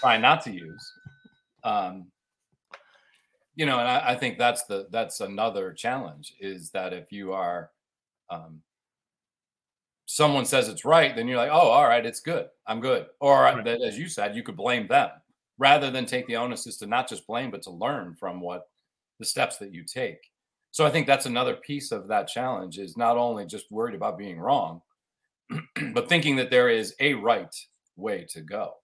try 0.00 0.18
not 0.18 0.42
to 0.44 0.52
use. 0.52 0.92
Um, 1.64 2.12
you 3.56 3.64
know, 3.64 3.78
and 3.78 3.88
I, 3.88 4.10
I 4.10 4.16
think 4.16 4.36
that's 4.36 4.64
the 4.64 4.86
that's 4.90 5.20
another 5.20 5.72
challenge 5.72 6.34
is 6.40 6.70
that 6.72 6.92
if 6.92 7.10
you 7.10 7.32
are 7.32 7.70
um, 8.28 8.60
someone 10.14 10.44
says 10.44 10.68
it's 10.68 10.84
right, 10.84 11.14
then 11.14 11.28
you're 11.28 11.36
like, 11.38 11.50
oh, 11.50 11.70
all 11.70 11.86
right, 11.86 12.04
it's 12.06 12.20
good, 12.20 12.48
I'm 12.66 12.80
good, 12.80 13.06
or 13.20 13.42
Right. 13.42 13.64
that, 13.64 13.82
as 13.82 13.98
you 13.98 14.08
said, 14.08 14.34
you 14.36 14.42
could 14.42 14.56
blame 14.56 14.88
them 14.88 15.10
rather 15.58 15.90
than 15.90 16.06
take 16.06 16.26
the 16.26 16.36
onus 16.36 16.66
is 16.66 16.78
to 16.78 16.86
not 16.86 17.08
just 17.08 17.26
blame, 17.26 17.50
but 17.50 17.62
to 17.62 17.70
learn 17.70 18.14
from 18.14 18.40
what 18.40 18.68
the 19.18 19.24
steps 19.26 19.58
that 19.58 19.72
you 19.74 19.84
take. 19.84 20.18
So 20.72 20.86
I 20.86 20.90
think 20.90 21.06
that's 21.06 21.26
another 21.26 21.56
piece 21.56 21.92
of 21.92 22.08
that 22.08 22.28
challenge 22.28 22.78
is 22.78 22.96
not 22.96 23.16
only 23.16 23.44
just 23.46 23.70
worried 23.70 23.94
about 23.94 24.18
being 24.18 24.40
wrong, 24.40 24.82
but 25.94 26.08
thinking 26.08 26.36
that 26.36 26.50
there 26.50 26.68
is 26.68 26.94
a 27.00 27.14
right 27.14 27.54
way 27.96 28.26
to 28.30 28.40
go. 28.40 28.74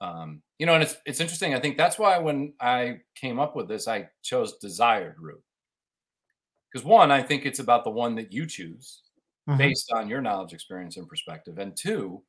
Um, 0.00 0.42
you 0.58 0.66
know, 0.66 0.74
and 0.74 0.82
it's 0.82 0.96
it's 1.06 1.20
interesting. 1.20 1.54
I 1.54 1.60
think 1.60 1.76
that's 1.78 1.98
why 1.98 2.18
when 2.18 2.54
I 2.60 3.00
came 3.14 3.38
up 3.40 3.56
with 3.56 3.68
this, 3.68 3.88
I 3.88 4.10
chose 4.22 4.58
desired 4.58 5.16
route. 5.20 5.42
Because 6.72 6.84
one, 6.84 7.10
I 7.10 7.22
think 7.22 7.44
it's 7.46 7.58
about 7.60 7.84
the 7.84 7.90
one 7.90 8.14
that 8.16 8.32
you 8.32 8.46
choose 8.46 9.01
mm-hmm. 9.48 9.58
based 9.58 9.92
on 9.92 10.08
your 10.08 10.20
knowledge, 10.20 10.52
experience, 10.52 10.96
and 10.96 11.08
perspective. 11.08 11.58
And 11.58 11.76
two, 11.76 12.22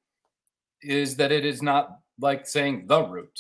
is 0.82 1.16
that 1.16 1.32
it 1.32 1.46
is 1.46 1.62
not 1.62 2.00
like 2.20 2.46
saying 2.46 2.86
the 2.88 3.04
route 3.04 3.40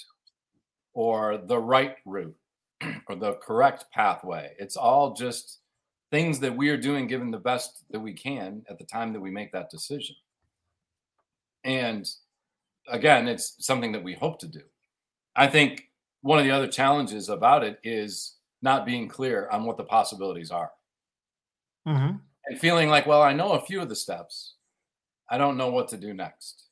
or 0.94 1.38
the 1.38 1.60
right 1.60 1.96
route 2.06 2.36
or 3.08 3.15
the 3.15 3.34
correct 3.36 3.86
pathway. 3.92 4.53
It's 4.60 4.77
all 4.77 5.13
just 5.13 5.60
things 6.12 6.39
that 6.39 6.56
we 6.56 6.70
are 6.70 6.77
doing 6.77 7.08
given 7.08 7.32
the 7.32 7.38
best 7.38 7.84
that 7.89 8.00
we 8.00 8.13
can 8.13 8.63
at 8.70 8.77
the 8.77 8.86
time 8.86 9.13
that 9.13 9.20
we 9.20 9.32
make 9.32 9.51
that 9.51 9.70
decision. 9.70 10.15
And 11.63 12.08
again, 12.88 13.27
it's 13.27 13.56
something 13.65 13.92
that 13.94 14.03
we 14.03 14.13
hope 14.13 14.39
to 14.39 14.48
do. 14.48 14.62
I 15.36 15.48
think 15.48 15.89
one 16.22 16.38
of 16.38 16.46
the 16.46 16.51
other 16.51 16.68
challenges 16.68 17.30
about 17.30 17.63
it 17.63 17.80
is 17.84 18.36
not 18.62 18.86
being 18.86 19.08
clear 19.08 19.50
on 19.50 19.65
what 19.65 19.77
the 19.77 19.84
possibilities 19.84 20.51
are. 20.51 20.72
Mm-hmm. 21.88 22.18
And 22.46 22.60
feeling 22.60 22.90
like, 22.90 23.06
well, 23.06 23.22
I 23.22 23.34
know 23.34 23.54
a 23.54 23.62
few 23.62 23.82
of 23.82 23.90
the 23.90 23.96
steps. 23.96 24.56
I 25.30 25.38
don't 25.38 25.58
know 25.58 25.70
what 25.70 25.88
to 25.90 25.98
do 25.98 26.14
next. 26.14 26.66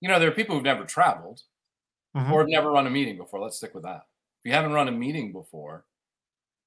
You 0.00 0.08
know, 0.08 0.18
there 0.18 0.28
are 0.28 0.34
people 0.34 0.54
who've 0.54 0.64
never 0.64 0.84
traveled 0.84 1.42
mm-hmm. 2.16 2.32
or 2.32 2.40
have 2.40 2.48
never 2.48 2.70
run 2.70 2.86
a 2.86 2.90
meeting 2.90 3.16
before. 3.16 3.40
Let's 3.40 3.56
stick 3.56 3.74
with 3.74 3.84
that. 3.84 4.02
If 4.40 4.50
you 4.50 4.52
haven't 4.52 4.72
run 4.72 4.88
a 4.88 4.92
meeting 4.92 5.32
before, 5.32 5.84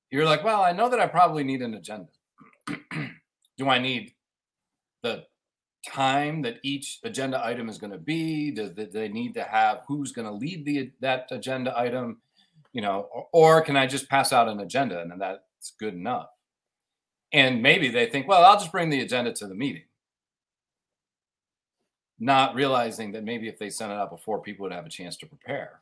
you're 0.09 0.25
like, 0.25 0.43
well, 0.43 0.61
I 0.61 0.71
know 0.71 0.89
that 0.89 0.99
I 0.99 1.07
probably 1.07 1.43
need 1.43 1.61
an 1.61 1.73
agenda. 1.73 2.09
do 3.57 3.69
I 3.69 3.79
need 3.79 4.13
the 5.03 5.25
time 5.85 6.41
that 6.43 6.57
each 6.63 6.99
agenda 7.03 7.43
item 7.43 7.69
is 7.69 7.77
going 7.77 7.91
to 7.91 7.97
be? 7.97 8.51
Do 8.51 8.69
they 8.69 9.09
need 9.09 9.33
to 9.35 9.43
have 9.43 9.81
who's 9.87 10.11
going 10.11 10.27
to 10.27 10.33
lead 10.33 10.65
the 10.65 10.91
that 11.01 11.27
agenda 11.31 11.77
item? 11.77 12.21
You 12.73 12.81
know, 12.81 13.07
or, 13.11 13.27
or 13.31 13.61
can 13.61 13.75
I 13.75 13.87
just 13.87 14.09
pass 14.09 14.31
out 14.31 14.47
an 14.47 14.59
agenda 14.59 15.01
and 15.01 15.11
then 15.11 15.19
that's 15.19 15.73
good 15.79 15.93
enough? 15.93 16.27
And 17.33 17.61
maybe 17.61 17.89
they 17.89 18.05
think, 18.07 18.27
well, 18.27 18.43
I'll 18.43 18.59
just 18.59 18.71
bring 18.71 18.89
the 18.89 19.01
agenda 19.01 19.33
to 19.33 19.47
the 19.47 19.55
meeting, 19.55 19.83
not 22.19 22.55
realizing 22.55 23.11
that 23.13 23.23
maybe 23.23 23.47
if 23.47 23.59
they 23.59 23.69
sent 23.69 23.91
it 23.91 23.97
out 23.97 24.11
before, 24.11 24.41
people 24.41 24.63
would 24.63 24.71
have 24.71 24.85
a 24.85 24.89
chance 24.89 25.17
to 25.17 25.25
prepare 25.25 25.81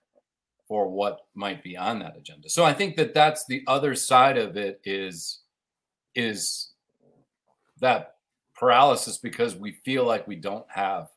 for 0.68 0.90
what 0.90 1.28
might 1.36 1.64
be 1.64 1.78
on 1.78 2.00
that 2.00 2.18
agenda. 2.18 2.50
So 2.50 2.64
I 2.64 2.74
think 2.74 2.96
that 2.96 3.14
that's 3.14 3.46
the 3.46 3.64
other 3.68 3.96
side 3.96 4.38
of 4.38 4.58
it 4.58 4.82
is 4.84 5.42
is 6.16 6.72
that 7.82 8.16
paralysis 8.56 9.18
because 9.18 9.56
we 9.56 9.72
feel 9.84 10.06
like 10.06 10.28
we 10.28 10.38
don't 10.38 10.66
have 10.70 11.10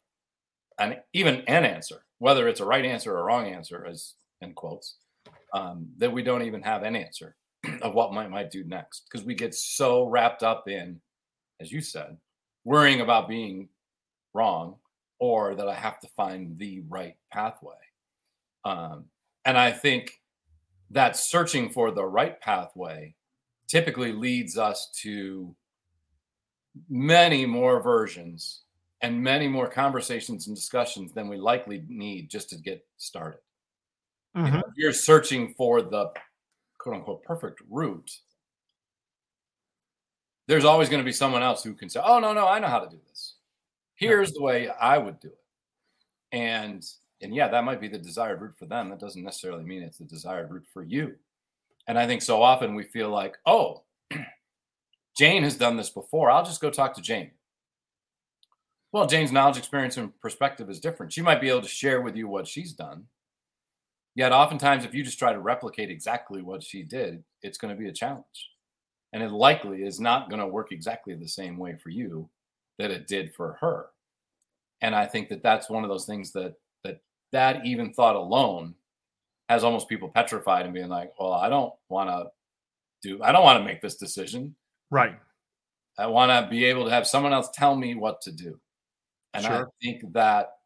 an 0.78 0.96
even 1.12 1.36
an 1.46 1.64
answer, 1.64 2.04
whether 2.18 2.48
it's 2.48 2.60
a 2.60 2.64
right 2.64 2.84
answer 2.84 3.14
or 3.14 3.20
a 3.20 3.24
wrong 3.24 3.46
answer, 3.46 3.86
as 3.86 4.14
in 4.42 4.52
quotes, 4.52 4.96
um, 5.54 5.88
that 5.96 6.12
we 6.12 6.22
don't 6.22 6.42
even 6.42 6.62
have 6.62 6.82
an 6.82 6.96
answer 6.96 7.36
of 7.82 7.94
what 7.94 8.12
might 8.12 8.30
might 8.30 8.50
do 8.50 8.64
next 8.64 9.08
because 9.10 9.26
we 9.26 9.34
get 9.34 9.54
so 9.54 10.04
wrapped 10.04 10.42
up 10.42 10.68
in, 10.68 11.00
as 11.60 11.72
you 11.72 11.80
said, 11.80 12.16
worrying 12.64 13.00
about 13.00 13.28
being 13.28 13.68
wrong 14.34 14.76
or 15.18 15.54
that 15.54 15.68
I 15.68 15.74
have 15.74 15.98
to 16.00 16.08
find 16.08 16.58
the 16.58 16.82
right 16.88 17.16
pathway. 17.32 17.74
Um, 18.64 19.06
and 19.44 19.58
I 19.58 19.72
think 19.72 20.20
that 20.90 21.16
searching 21.16 21.70
for 21.70 21.90
the 21.90 22.04
right 22.04 22.40
pathway 22.40 23.14
typically 23.66 24.12
leads 24.12 24.56
us 24.56 24.90
to 25.02 25.54
many 26.88 27.44
more 27.46 27.82
versions 27.82 28.62
and 29.00 29.22
many 29.22 29.48
more 29.48 29.68
conversations 29.68 30.46
and 30.46 30.56
discussions 30.56 31.12
than 31.12 31.28
we 31.28 31.36
likely 31.36 31.84
need 31.88 32.30
just 32.30 32.50
to 32.50 32.56
get 32.56 32.84
started. 32.96 33.40
Mm-hmm. 34.36 34.46
You 34.46 34.52
know, 34.52 34.62
you're 34.76 34.92
searching 34.92 35.54
for 35.56 35.82
the 35.82 36.10
quote 36.78 36.96
unquote 36.96 37.22
perfect 37.22 37.60
route, 37.70 38.10
there's 40.46 40.64
always 40.64 40.88
going 40.88 41.00
to 41.00 41.04
be 41.04 41.12
someone 41.12 41.42
else 41.42 41.62
who 41.62 41.74
can 41.74 41.88
say, 41.88 42.00
Oh, 42.02 42.18
no, 42.18 42.32
no, 42.32 42.48
I 42.48 42.58
know 42.58 42.68
how 42.68 42.80
to 42.80 42.88
do 42.90 42.98
this. 43.08 43.34
Here's 43.94 44.32
the 44.32 44.42
way 44.42 44.68
I 44.68 44.96
would 44.96 45.20
do 45.20 45.28
it. 45.28 46.36
And 46.36 46.84
and 47.20 47.34
yeah, 47.34 47.48
that 47.48 47.64
might 47.64 47.80
be 47.80 47.88
the 47.88 47.98
desired 47.98 48.40
route 48.40 48.56
for 48.56 48.66
them. 48.66 48.90
That 48.90 49.00
doesn't 49.00 49.24
necessarily 49.24 49.64
mean 49.64 49.82
it's 49.82 49.98
the 49.98 50.04
desired 50.04 50.50
route 50.50 50.66
for 50.72 50.82
you. 50.82 51.16
And 51.88 51.98
I 51.98 52.06
think 52.06 52.22
so 52.22 52.42
often 52.42 52.74
we 52.74 52.84
feel 52.84 53.10
like, 53.10 53.36
oh, 53.44 53.82
Jane 55.16 55.42
has 55.42 55.56
done 55.56 55.76
this 55.76 55.90
before. 55.90 56.30
I'll 56.30 56.44
just 56.44 56.60
go 56.60 56.70
talk 56.70 56.94
to 56.94 57.02
Jane. 57.02 57.32
Well, 58.92 59.06
Jane's 59.06 59.32
knowledge, 59.32 59.58
experience, 59.58 59.96
and 59.96 60.18
perspective 60.20 60.70
is 60.70 60.80
different. 60.80 61.12
She 61.12 61.22
might 61.22 61.40
be 61.40 61.48
able 61.48 61.62
to 61.62 61.68
share 61.68 62.00
with 62.00 62.16
you 62.16 62.28
what 62.28 62.46
she's 62.46 62.72
done. 62.72 63.04
Yet, 64.18 64.32
oftentimes, 64.32 64.84
if 64.84 64.94
you 64.94 65.04
just 65.04 65.20
try 65.20 65.32
to 65.32 65.38
replicate 65.38 65.90
exactly 65.90 66.42
what 66.42 66.60
she 66.60 66.82
did, 66.82 67.22
it's 67.44 67.56
going 67.56 67.72
to 67.72 67.80
be 67.80 67.88
a 67.88 67.92
challenge. 67.92 68.50
And 69.12 69.22
it 69.22 69.30
likely 69.30 69.84
is 69.84 70.00
not 70.00 70.28
going 70.28 70.40
to 70.40 70.46
work 70.48 70.72
exactly 70.72 71.14
the 71.14 71.28
same 71.28 71.56
way 71.56 71.76
for 71.76 71.90
you 71.90 72.28
that 72.80 72.90
it 72.90 73.06
did 73.06 73.32
for 73.32 73.58
her. 73.60 73.86
And 74.80 74.92
I 74.92 75.06
think 75.06 75.28
that 75.28 75.44
that's 75.44 75.70
one 75.70 75.84
of 75.84 75.88
those 75.88 76.04
things 76.04 76.32
that 76.32 76.54
that 76.82 77.00
that 77.30 77.64
even 77.64 77.94
thought 77.94 78.16
alone 78.16 78.74
has 79.48 79.62
almost 79.62 79.88
people 79.88 80.08
petrified 80.08 80.64
and 80.64 80.74
being 80.74 80.88
like, 80.88 81.12
"Well, 81.20 81.32
I 81.32 81.48
don't 81.48 81.74
want 81.88 82.10
to 82.10 82.32
do. 83.08 83.22
I 83.22 83.30
don't 83.30 83.44
want 83.44 83.60
to 83.60 83.64
make 83.64 83.80
this 83.80 83.98
decision. 83.98 84.56
Right. 84.90 85.16
I 85.96 86.08
want 86.08 86.30
to 86.32 86.50
be 86.50 86.64
able 86.64 86.86
to 86.86 86.90
have 86.90 87.06
someone 87.06 87.32
else 87.32 87.50
tell 87.54 87.76
me 87.76 87.94
what 87.94 88.20
to 88.22 88.32
do. 88.32 88.58
And 89.32 89.44
sure. 89.44 89.68
I 89.68 89.70
think 89.80 90.12
that 90.12 90.57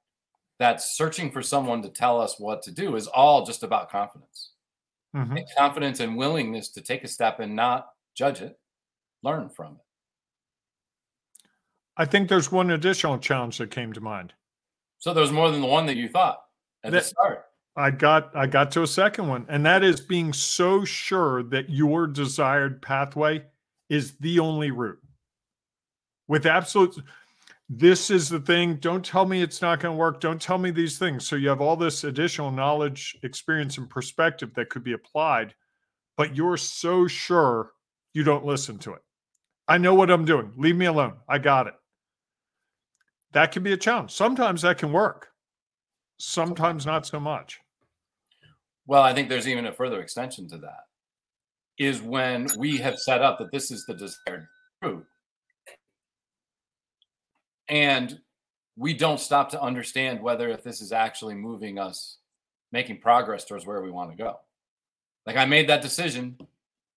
that 0.63 0.81
searching 0.81 1.29
for 1.29 1.43
someone 1.43 1.83
to 1.83 1.89
tell 1.89 2.21
us 2.21 2.39
what 2.39 2.63
to 2.63 2.71
do 2.71 2.95
is 2.95 3.09
all 3.09 3.45
just 3.45 3.65
about 3.65 3.91
confidence. 3.91 4.53
Mm-hmm. 5.13 5.39
And 5.39 5.47
confidence 5.59 5.99
and 5.99 6.17
willingness 6.17 6.69
to 6.71 6.81
take 6.81 7.03
a 7.03 7.09
step 7.09 7.41
and 7.41 7.57
not 7.57 7.89
judge 8.15 8.41
it, 8.41 8.57
learn 9.25 9.49
from 9.49 9.73
it. 9.73 11.41
I 11.97 12.05
think 12.05 12.29
there's 12.29 12.53
one 12.53 12.71
additional 12.71 13.19
challenge 13.19 13.59
that 13.59 13.73
came 13.73 13.93
to 13.93 14.01
mind. 14.01 14.35
So 14.99 15.13
there's 15.13 15.33
more 15.33 15.51
than 15.51 15.63
the 15.63 15.67
one 15.67 15.85
that 15.87 15.97
you 15.97 16.09
thought 16.09 16.45
at 16.85 16.93
that, 16.93 17.03
the 17.03 17.09
start. 17.09 17.47
I 17.75 17.91
got 17.91 18.31
I 18.37 18.47
got 18.47 18.71
to 18.71 18.85
a 18.85 18.87
second 18.87 19.27
one, 19.27 19.47
and 19.49 19.67
that 19.67 19.83
is 19.83 20.01
being 20.01 20.33
so 20.33 20.85
sure 20.85 21.43
that 21.43 21.71
your 21.71 22.07
desired 22.07 22.81
pathway 22.81 23.43
is 23.91 24.13
the 24.19 24.39
only 24.39 24.71
route. 24.71 25.03
With 26.29 26.47
absolute, 26.47 27.03
this 27.69 28.11
is 28.11 28.29
the 28.29 28.41
thing. 28.41 28.77
Don't 28.77 29.05
tell 29.05 29.25
me 29.25 29.43
it's 29.43 29.63
not 29.63 29.81
going 29.81 29.95
to 29.95 29.99
work. 29.99 30.21
Don't 30.21 30.41
tell 30.41 30.59
me 30.59 30.71
these 30.71 30.99
things. 30.99 31.27
So 31.27 31.37
you 31.37 31.49
have 31.49 31.61
all 31.61 31.77
this 31.77 32.05
additional 32.05 32.51
knowledge, 32.51 33.17
experience, 33.23 33.79
and 33.79 33.89
perspective 33.89 34.53
that 34.55 34.69
could 34.69 34.85
be 34.85 34.93
applied, 34.93 35.55
but 36.17 36.37
you're 36.37 36.57
so 36.57 37.07
sure 37.07 37.73
you 38.13 38.25
don't 38.25 38.45
listen 38.45 38.79
to 38.81 38.93
it. 38.93 39.03
I 39.69 39.79
know 39.79 39.95
what 39.95 40.11
I'm 40.11 40.25
doing. 40.25 40.53
Leave 40.57 40.77
me 40.77 40.87
alone. 40.87 41.15
I 41.29 41.39
got 41.39 41.67
it. 41.67 41.75
That 43.33 43.53
can 43.53 43.63
be 43.63 43.73
a 43.73 43.77
challenge. 43.79 44.11
Sometimes 44.11 44.63
that 44.63 44.79
can 44.79 44.93
work, 44.93 45.29
sometimes 46.19 46.85
not 46.85 47.07
so 47.07 47.19
much. 47.19 47.61
Well, 48.87 49.03
I 49.03 49.15
think 49.15 49.29
there's 49.29 49.49
even 49.49 49.67
a 49.67 49.73
further 49.73 50.03
extension 50.03 50.49
to 50.51 50.59
that 50.59 50.85
is 51.79 52.03
when 52.03 52.49
we 52.59 52.77
have 52.77 52.99
set 52.99 53.23
up 53.23 53.39
that 53.39 53.51
this 53.51 53.71
is 53.71 53.87
the 53.87 53.95
desired 53.95 54.47
route. 54.83 55.07
And 57.73 58.21
we 58.77 58.93
don't 58.93 59.19
stop 59.19 59.49
to 59.51 59.63
understand 59.63 60.23
whether 60.23 60.51
if 60.51 60.63
this 60.63 60.83
is 60.83 60.93
actually 60.93 61.35
moving 61.35 61.79
us, 61.79 62.19
making 62.71 63.01
progress 63.01 63.47
towards 63.47 63.65
where 63.65 63.81
we 63.81 63.91
want 63.91 64.11
to 64.11 64.17
go. 64.17 64.41
Like 65.27 65.37
I 65.37 65.47
made 65.47 65.71
that 65.71 65.81
decision. 65.81 66.37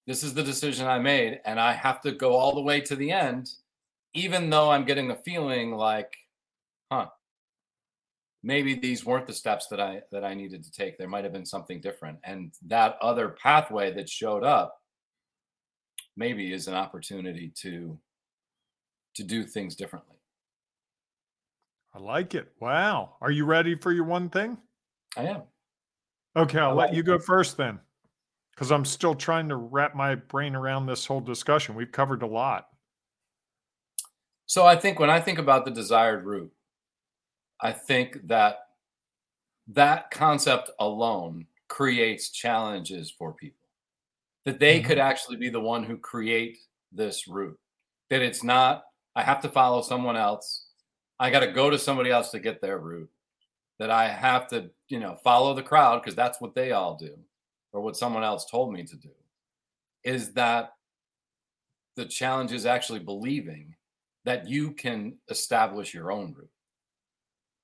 This 0.06 0.22
is 0.22 0.34
the 0.34 0.44
decision 0.44 0.86
I 0.86 1.00
made, 1.00 1.40
and 1.46 1.60
I 1.60 1.72
have 1.72 2.02
to 2.02 2.12
go 2.12 2.34
all 2.34 2.54
the 2.54 2.62
way 2.62 2.82
to 2.82 2.96
the 2.96 3.10
end, 3.10 3.52
even 4.14 4.50
though 4.50 4.70
I'm 4.70 4.86
getting 4.86 5.08
the 5.08 5.16
feeling 5.16 5.72
like, 5.72 6.14
huh, 6.92 7.08
maybe 8.44 8.76
these 8.76 9.06
weren't 9.06 9.28
the 9.28 9.34
steps 9.34 9.68
that 9.68 9.80
I 9.80 10.02
that 10.12 10.26
I 10.26 10.34
needed 10.34 10.62
to 10.66 10.72
take. 10.72 10.98
There 10.98 11.08
might 11.08 11.24
have 11.24 11.34
been 11.34 11.46
something 11.46 11.80
different. 11.80 12.20
And 12.26 12.52
that 12.68 12.98
other 13.02 13.30
pathway 13.30 13.94
that 13.94 14.10
showed 14.10 14.44
up 14.44 14.82
maybe 16.18 16.52
is 16.52 16.68
an 16.68 16.76
opportunity 16.76 17.52
to 17.62 17.98
to 19.16 19.24
do 19.24 19.46
things 19.46 19.76
differently. 19.76 20.18
I 21.96 22.00
like 22.00 22.36
it. 22.36 22.52
Wow. 22.60 23.16
Are 23.22 23.32
you 23.32 23.46
ready 23.46 23.74
for 23.74 23.94
your 23.94 24.04
one 24.04 24.30
thing? 24.30 24.58
I 25.16 25.24
am. 25.28 25.44
Okay, 26.36 26.60
I'll 26.60 26.76
let 26.76 26.94
you 26.94 27.04
go 27.04 27.18
first 27.18 27.56
then. 27.56 27.80
Because 28.52 28.72
I'm 28.72 28.84
still 28.84 29.16
trying 29.16 29.48
to 29.50 29.56
wrap 29.56 29.96
my 29.96 30.16
brain 30.16 30.56
around 30.56 30.86
this 30.86 31.06
whole 31.06 31.22
discussion. 31.22 31.74
We've 31.74 31.92
covered 31.92 32.22
a 32.22 32.28
lot. 32.28 32.68
So 34.46 34.66
I 34.66 34.76
think 34.76 35.00
when 35.00 35.10
I 35.10 35.22
think 35.22 35.40
about 35.40 35.64
the 35.64 35.72
desired 35.72 36.26
route, 36.26 36.54
I 37.62 37.72
think 37.72 38.28
that 38.28 38.58
that 39.68 40.12
concept 40.12 40.70
alone 40.80 41.48
creates 41.70 42.30
challenges 42.30 43.10
for 43.10 43.34
people. 43.34 43.70
That 44.44 44.60
they 44.60 44.82
Mhm. 44.82 44.86
could 44.86 45.00
actually 45.00 45.38
be 45.38 45.50
the 45.50 45.62
one 45.62 45.84
who 45.84 45.98
create 45.98 46.58
this 46.92 47.28
route. 47.28 47.60
That 48.10 48.22
it's 48.22 48.44
not, 48.44 48.86
I 49.16 49.24
have 49.24 49.40
to 49.42 49.50
follow 49.50 49.82
someone 49.82 50.18
else. 50.18 50.65
I 51.20 51.30
got 51.30 51.40
to 51.42 51.52
go 51.52 51.70
to 51.70 51.80
somebody 51.80 52.12
else 52.12 52.32
to 52.32 52.40
get 52.40 52.62
their 52.62 52.78
route. 52.78 53.10
That 53.78 53.92
I 53.92 54.08
have 54.08 54.48
to, 54.50 54.70
you 54.88 55.02
know, 55.02 55.16
follow 55.22 55.54
the 55.54 55.62
crowd 55.62 56.02
because 56.02 56.16
that's 56.16 56.40
what 56.40 56.56
they 56.56 56.72
all 56.72 56.96
do 56.96 57.18
or 57.74 57.82
what 57.82 57.98
someone 57.98 58.24
else 58.24 58.46
told 58.46 58.72
me 58.72 58.84
to 58.84 58.96
do. 58.96 59.10
Is 60.06 60.32
that 60.34 60.76
the 61.98 62.06
challenge 62.06 62.54
is 62.54 62.66
actually 62.66 63.00
believing 63.00 63.76
that 64.24 64.48
you 64.48 64.72
can 64.72 65.18
establish 65.30 65.94
your 65.94 66.12
own 66.12 66.34
route, 66.38 66.50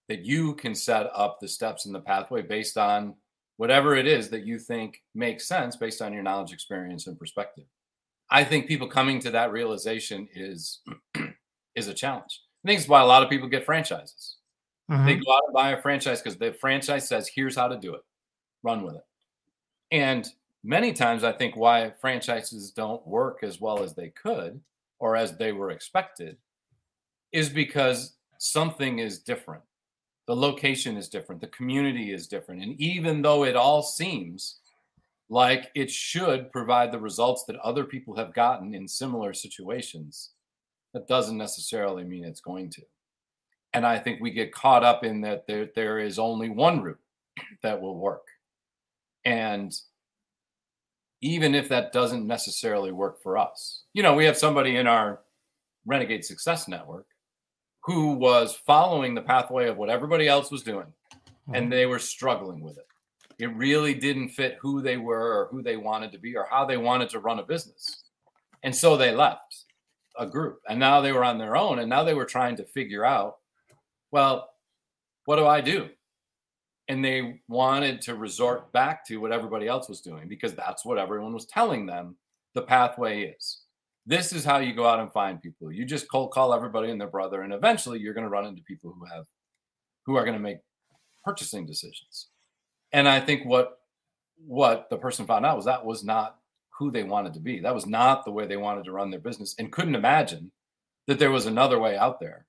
that 0.09 0.25
you 0.25 0.53
can 0.55 0.75
set 0.75 1.09
up 1.13 1.39
the 1.39 1.47
steps 1.47 1.85
in 1.85 1.93
the 1.93 1.99
pathway 1.99 2.41
based 2.41 2.77
on 2.77 3.15
whatever 3.57 3.95
it 3.95 4.07
is 4.07 4.29
that 4.29 4.45
you 4.45 4.59
think 4.59 5.01
makes 5.15 5.47
sense 5.47 5.75
based 5.75 6.01
on 6.01 6.13
your 6.13 6.23
knowledge, 6.23 6.51
experience, 6.51 7.07
and 7.07 7.17
perspective. 7.17 7.65
I 8.29 8.43
think 8.43 8.67
people 8.67 8.87
coming 8.87 9.19
to 9.19 9.31
that 9.31 9.51
realization 9.51 10.27
is 10.33 10.81
is 11.75 11.87
a 11.87 11.93
challenge. 11.93 12.41
I 12.63 12.67
think 12.67 12.79
it's 12.79 12.89
why 12.89 13.01
a 13.01 13.05
lot 13.05 13.23
of 13.23 13.29
people 13.29 13.47
get 13.47 13.65
franchises. 13.65 14.37
Mhm. 14.89 15.05
They 15.05 15.15
go 15.15 15.33
out 15.33 15.43
and 15.45 15.53
buy 15.53 15.71
a 15.71 15.81
franchise 15.81 16.21
because 16.21 16.37
the 16.37 16.53
franchise 16.53 17.07
says, 17.07 17.27
here's 17.27 17.55
how 17.55 17.67
to 17.67 17.77
do 17.77 17.95
it, 17.95 18.01
run 18.61 18.83
with 18.83 18.95
it. 18.95 19.05
And 19.91 20.27
many 20.63 20.93
times, 20.93 21.23
I 21.23 21.31
think 21.31 21.55
why 21.55 21.91
franchises 22.01 22.71
don't 22.71 23.05
work 23.07 23.43
as 23.43 23.59
well 23.59 23.83
as 23.83 23.95
they 23.95 24.09
could 24.09 24.61
or 24.99 25.15
as 25.15 25.37
they 25.37 25.51
were 25.51 25.71
expected 25.71 26.37
is 27.31 27.49
because 27.49 28.17
something 28.37 28.99
is 28.99 29.19
different. 29.19 29.63
The 30.27 30.35
location 30.35 30.97
is 30.97 31.09
different, 31.09 31.41
the 31.41 31.47
community 31.47 32.13
is 32.13 32.27
different. 32.27 32.61
And 32.61 32.79
even 32.79 33.21
though 33.21 33.43
it 33.43 33.55
all 33.55 33.81
seems 33.81 34.59
like 35.29 35.71
it 35.75 35.89
should 35.89 36.51
provide 36.51 36.91
the 36.91 36.99
results 36.99 37.45
that 37.45 37.55
other 37.57 37.85
people 37.85 38.15
have 38.15 38.33
gotten 38.33 38.75
in 38.75 38.87
similar 38.87 39.33
situations, 39.33 40.31
that 40.93 41.07
doesn't 41.07 41.37
necessarily 41.37 42.03
mean 42.03 42.25
it's 42.25 42.41
going 42.41 42.69
to. 42.71 42.81
And 43.73 43.85
I 43.85 43.97
think 43.99 44.19
we 44.19 44.31
get 44.31 44.53
caught 44.53 44.83
up 44.83 45.03
in 45.03 45.21
that 45.21 45.47
there, 45.47 45.69
there 45.75 45.99
is 45.99 46.19
only 46.19 46.49
one 46.49 46.81
route 46.81 46.99
that 47.63 47.81
will 47.81 47.97
work. 47.97 48.27
And 49.23 49.73
even 51.21 51.55
if 51.55 51.69
that 51.69 51.93
doesn't 51.93 52.27
necessarily 52.27 52.91
work 52.91 53.21
for 53.21 53.37
us, 53.37 53.83
you 53.93 54.03
know, 54.03 54.13
we 54.13 54.25
have 54.25 54.37
somebody 54.37 54.77
in 54.77 54.87
our 54.87 55.19
Renegade 55.85 56.25
Success 56.25 56.67
Network 56.67 57.05
who 57.83 58.13
was 58.13 58.55
following 58.65 59.15
the 59.15 59.21
pathway 59.21 59.67
of 59.67 59.77
what 59.77 59.89
everybody 59.89 60.27
else 60.27 60.51
was 60.51 60.61
doing, 60.63 60.85
mm-hmm. 60.85 61.55
and 61.55 61.71
they 61.71 61.85
were 61.85 61.99
struggling 61.99 62.61
with 62.61 62.77
it. 62.77 62.85
It 63.39 63.55
really 63.55 63.95
didn't 63.95 64.29
fit 64.29 64.57
who 64.61 64.81
they 64.81 64.97
were 64.97 65.41
or 65.41 65.47
who 65.49 65.63
they 65.63 65.77
wanted 65.77 66.11
to 66.11 66.19
be 66.19 66.37
or 66.37 66.47
how 66.49 66.65
they 66.65 66.77
wanted 66.77 67.09
to 67.09 67.19
run 67.19 67.39
a 67.39 67.43
business. 67.43 68.03
And 68.61 68.75
so 68.75 68.95
they 68.95 69.15
left 69.15 69.65
a 70.17 70.25
group 70.25 70.59
and 70.69 70.79
now 70.79 71.01
they 71.01 71.11
were 71.11 71.23
on 71.23 71.37
their 71.37 71.55
own 71.55 71.79
and 71.79 71.89
now 71.89 72.03
they 72.03 72.13
were 72.13 72.25
trying 72.25 72.55
to 72.55 72.65
figure 72.65 73.05
out 73.05 73.35
well 74.11 74.51
what 75.25 75.35
do 75.37 75.45
i 75.45 75.61
do? 75.61 75.89
And 76.87 77.05
they 77.05 77.39
wanted 77.47 78.01
to 78.01 78.15
resort 78.15 78.73
back 78.73 79.05
to 79.07 79.17
what 79.17 79.31
everybody 79.31 79.67
else 79.67 79.87
was 79.87 80.01
doing 80.01 80.27
because 80.27 80.53
that's 80.55 80.83
what 80.83 80.97
everyone 80.97 81.33
was 81.33 81.45
telling 81.45 81.85
them 81.85 82.17
the 82.53 82.63
pathway 82.63 83.33
is. 83.37 83.61
This 84.05 84.33
is 84.33 84.43
how 84.43 84.57
you 84.57 84.73
go 84.73 84.85
out 84.85 84.99
and 84.99 85.13
find 85.13 85.41
people. 85.41 85.71
You 85.71 85.85
just 85.85 86.11
cold 86.11 86.31
call 86.31 86.53
everybody 86.53 86.91
and 86.91 86.99
their 86.99 87.07
brother 87.07 87.43
and 87.43 87.53
eventually 87.53 87.99
you're 87.99 88.13
going 88.13 88.25
to 88.25 88.29
run 88.29 88.45
into 88.45 88.61
people 88.63 88.93
who 88.97 89.05
have 89.05 89.25
who 90.05 90.17
are 90.17 90.25
going 90.25 90.35
to 90.35 90.43
make 90.43 90.57
purchasing 91.23 91.65
decisions. 91.65 92.27
And 92.91 93.07
i 93.07 93.19
think 93.19 93.45
what 93.45 93.77
what 94.45 94.89
the 94.89 94.97
person 94.97 95.25
found 95.25 95.45
out 95.45 95.55
was 95.55 95.65
that 95.65 95.85
was 95.85 96.03
not 96.03 96.40
who 96.81 96.89
they 96.89 97.03
wanted 97.03 97.31
to 97.31 97.39
be. 97.39 97.59
That 97.59 97.75
was 97.75 97.85
not 97.85 98.25
the 98.25 98.31
way 98.31 98.47
they 98.47 98.57
wanted 98.57 98.85
to 98.85 98.91
run 98.91 99.11
their 99.11 99.19
business 99.19 99.53
and 99.59 99.71
couldn't 99.71 99.93
imagine 99.93 100.51
that 101.05 101.19
there 101.19 101.29
was 101.29 101.45
another 101.45 101.77
way 101.77 101.95
out 101.95 102.19
there 102.19 102.47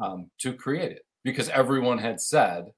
um, 0.00 0.32
to 0.40 0.52
create 0.52 0.90
it 0.90 1.06
because 1.22 1.48
everyone 1.50 1.98
had 1.98 2.20
said, 2.20 2.72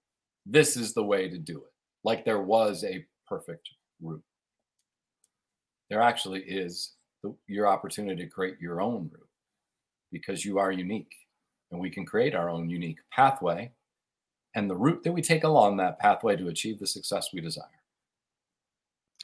this 0.45 0.77
is 0.77 0.93
the 0.93 1.03
way 1.03 1.27
to 1.27 1.39
do 1.39 1.57
it. 1.57 1.73
Like 2.05 2.27
there 2.27 2.43
was 2.43 2.85
a 2.85 3.03
perfect 3.27 3.67
route. 4.03 4.23
There 5.89 6.03
actually 6.03 6.43
is 6.43 6.93
the, 7.23 7.35
your 7.47 7.67
opportunity 7.67 8.25
to 8.25 8.31
create 8.31 8.61
your 8.61 8.83
own 8.83 9.11
route 9.11 9.29
because 10.13 10.45
you 10.45 10.59
are 10.59 10.71
unique 10.71 11.15
and 11.71 11.81
we 11.81 11.89
can 11.89 12.05
create 12.05 12.35
our 12.35 12.51
own 12.51 12.69
unique 12.69 12.99
pathway 13.11 13.73
and 14.55 14.69
the 14.69 14.77
route 14.77 15.03
that 15.05 15.13
we 15.13 15.23
take 15.23 15.45
along 15.45 15.79
that 15.79 15.99
pathway 15.99 16.37
to 16.37 16.49
achieve 16.49 16.79
the 16.79 16.87
success 16.87 17.31
we 17.33 17.41
desire. 17.41 17.78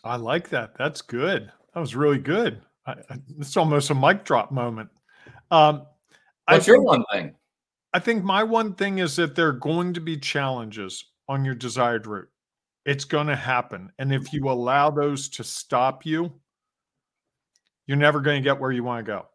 I 0.05 0.17
like 0.17 0.51
that. 0.51 0.77
That's 0.77 1.03
good. 1.03 1.51
That 1.73 1.81
was 1.81 1.97
really 1.97 2.19
good. 2.19 2.61
I, 2.87 2.93
I, 2.93 3.17
it's 3.39 3.57
almost 3.57 3.91
a 3.91 3.95
mic 3.95 4.25
drop 4.25 4.53
moment. 4.53 4.91
Um, 5.51 5.87
What's 6.47 6.69
I 6.69 6.73
your 6.73 6.79
think, 6.79 6.87
one 6.87 7.05
thing? 7.11 7.35
I 7.95 7.99
think 7.99 8.23
my 8.23 8.43
one 8.43 8.75
thing 8.75 8.99
is 8.99 9.17
that 9.17 9.35
there 9.35 9.49
are 9.49 9.53
going 9.53 9.95
to 9.95 10.01
be 10.01 10.19
challenges 10.19 11.05
on 11.29 11.45
your 11.45 11.55
desired 11.55 12.07
route. 12.07 12.29
It's 12.85 13.05
going 13.05 13.29
to 13.29 13.37
happen. 13.37 13.91
And 13.99 14.13
if 14.13 14.33
you 14.33 14.49
allow 14.51 14.91
those 14.91 15.31
to 15.31 15.45
stop 15.45 16.05
you, 16.05 16.33
you're 17.87 17.97
never 17.97 18.21
going 18.21 18.43
to 18.43 18.47
get 18.47 18.61
where 18.61 18.73
you 18.73 18.85
want 18.85 19.07
to 19.07 19.11
go. 19.11 19.27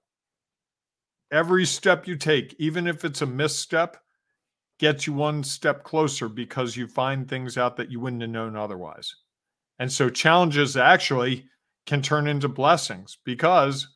Every 1.32 1.66
step 1.66 2.08
you 2.08 2.16
take, 2.16 2.56
even 2.60 2.86
if 2.86 3.06
it's 3.06 3.24
a 3.24 3.26
misstep, 3.26 3.98
gets 4.80 5.08
you 5.08 5.14
one 5.14 5.44
step 5.44 5.84
closer 5.84 6.30
because 6.30 6.78
you 6.78 6.88
find 6.88 7.28
things 7.28 7.58
out 7.58 7.76
that 7.78 7.92
you 7.92 8.00
wouldn't 8.00 8.22
have 8.22 8.32
known 8.32 8.56
otherwise. 8.56 9.16
And 9.80 9.92
so 9.92 10.10
challenges 10.10 10.78
actually 10.78 11.46
can 11.86 12.02
turn 12.02 12.28
into 12.28 12.48
blessings 12.48 13.18
because 13.24 13.88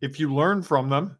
if 0.00 0.18
you 0.18 0.32
learn 0.32 0.62
from 0.62 0.88
them, 0.88 1.18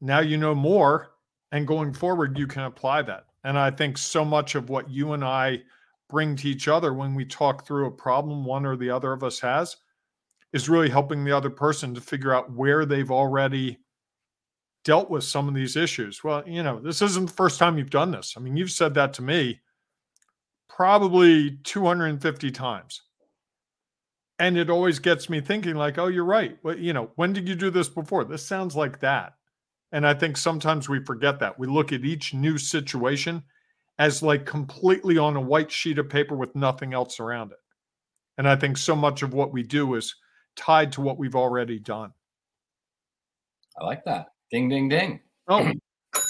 now 0.00 0.20
you 0.20 0.36
know 0.36 0.54
more. 0.54 1.10
And 1.52 1.66
going 1.66 1.92
forward, 1.92 2.38
you 2.38 2.46
can 2.46 2.62
apply 2.62 3.02
that. 3.02 3.26
And 3.44 3.58
I 3.58 3.70
think 3.70 3.98
so 3.98 4.24
much 4.24 4.54
of 4.54 4.70
what 4.70 4.88
you 4.88 5.12
and 5.12 5.22
I 5.22 5.60
bring 6.08 6.34
to 6.36 6.48
each 6.48 6.66
other 6.66 6.94
when 6.94 7.14
we 7.14 7.24
talk 7.24 7.66
through 7.66 7.86
a 7.86 7.90
problem 7.90 8.44
one 8.44 8.64
or 8.64 8.76
the 8.76 8.90
other 8.90 9.12
of 9.12 9.22
us 9.22 9.38
has 9.40 9.76
is 10.52 10.68
really 10.68 10.88
helping 10.88 11.24
the 11.24 11.32
other 11.32 11.50
person 11.50 11.94
to 11.94 12.00
figure 12.00 12.34
out 12.34 12.52
where 12.52 12.84
they've 12.84 13.10
already 13.10 13.78
dealt 14.84 15.10
with 15.10 15.24
some 15.24 15.48
of 15.48 15.54
these 15.54 15.76
issues. 15.76 16.24
Well, 16.24 16.42
you 16.46 16.62
know, 16.62 16.80
this 16.80 17.02
isn't 17.02 17.28
the 17.28 17.34
first 17.34 17.58
time 17.58 17.78
you've 17.78 17.90
done 17.90 18.10
this. 18.10 18.34
I 18.36 18.40
mean, 18.40 18.56
you've 18.56 18.70
said 18.70 18.94
that 18.94 19.12
to 19.14 19.22
me 19.22 19.60
probably 20.82 21.58
250 21.62 22.50
times. 22.50 23.02
And 24.40 24.58
it 24.58 24.68
always 24.68 24.98
gets 24.98 25.30
me 25.30 25.40
thinking, 25.40 25.76
like, 25.76 25.96
oh, 25.96 26.08
you're 26.08 26.24
right. 26.24 26.58
Well, 26.64 26.76
you 26.76 26.92
know, 26.92 27.12
when 27.14 27.32
did 27.32 27.48
you 27.48 27.54
do 27.54 27.70
this 27.70 27.88
before? 27.88 28.24
This 28.24 28.44
sounds 28.44 28.74
like 28.74 28.98
that. 28.98 29.34
And 29.92 30.04
I 30.04 30.12
think 30.12 30.36
sometimes 30.36 30.88
we 30.88 31.04
forget 31.04 31.38
that. 31.38 31.56
We 31.56 31.68
look 31.68 31.92
at 31.92 32.04
each 32.04 32.34
new 32.34 32.58
situation 32.58 33.44
as 34.00 34.24
like 34.24 34.44
completely 34.44 35.18
on 35.18 35.36
a 35.36 35.40
white 35.40 35.70
sheet 35.70 36.00
of 36.00 36.10
paper 36.10 36.34
with 36.34 36.56
nothing 36.56 36.94
else 36.94 37.20
around 37.20 37.52
it. 37.52 37.58
And 38.36 38.48
I 38.48 38.56
think 38.56 38.76
so 38.76 38.96
much 38.96 39.22
of 39.22 39.34
what 39.34 39.52
we 39.52 39.62
do 39.62 39.94
is 39.94 40.16
tied 40.56 40.90
to 40.94 41.00
what 41.00 41.16
we've 41.16 41.36
already 41.36 41.78
done. 41.78 42.10
I 43.80 43.84
like 43.84 44.04
that. 44.06 44.30
Ding, 44.50 44.68
ding, 44.68 44.88
ding. 44.88 45.20
Oh, 45.46 45.70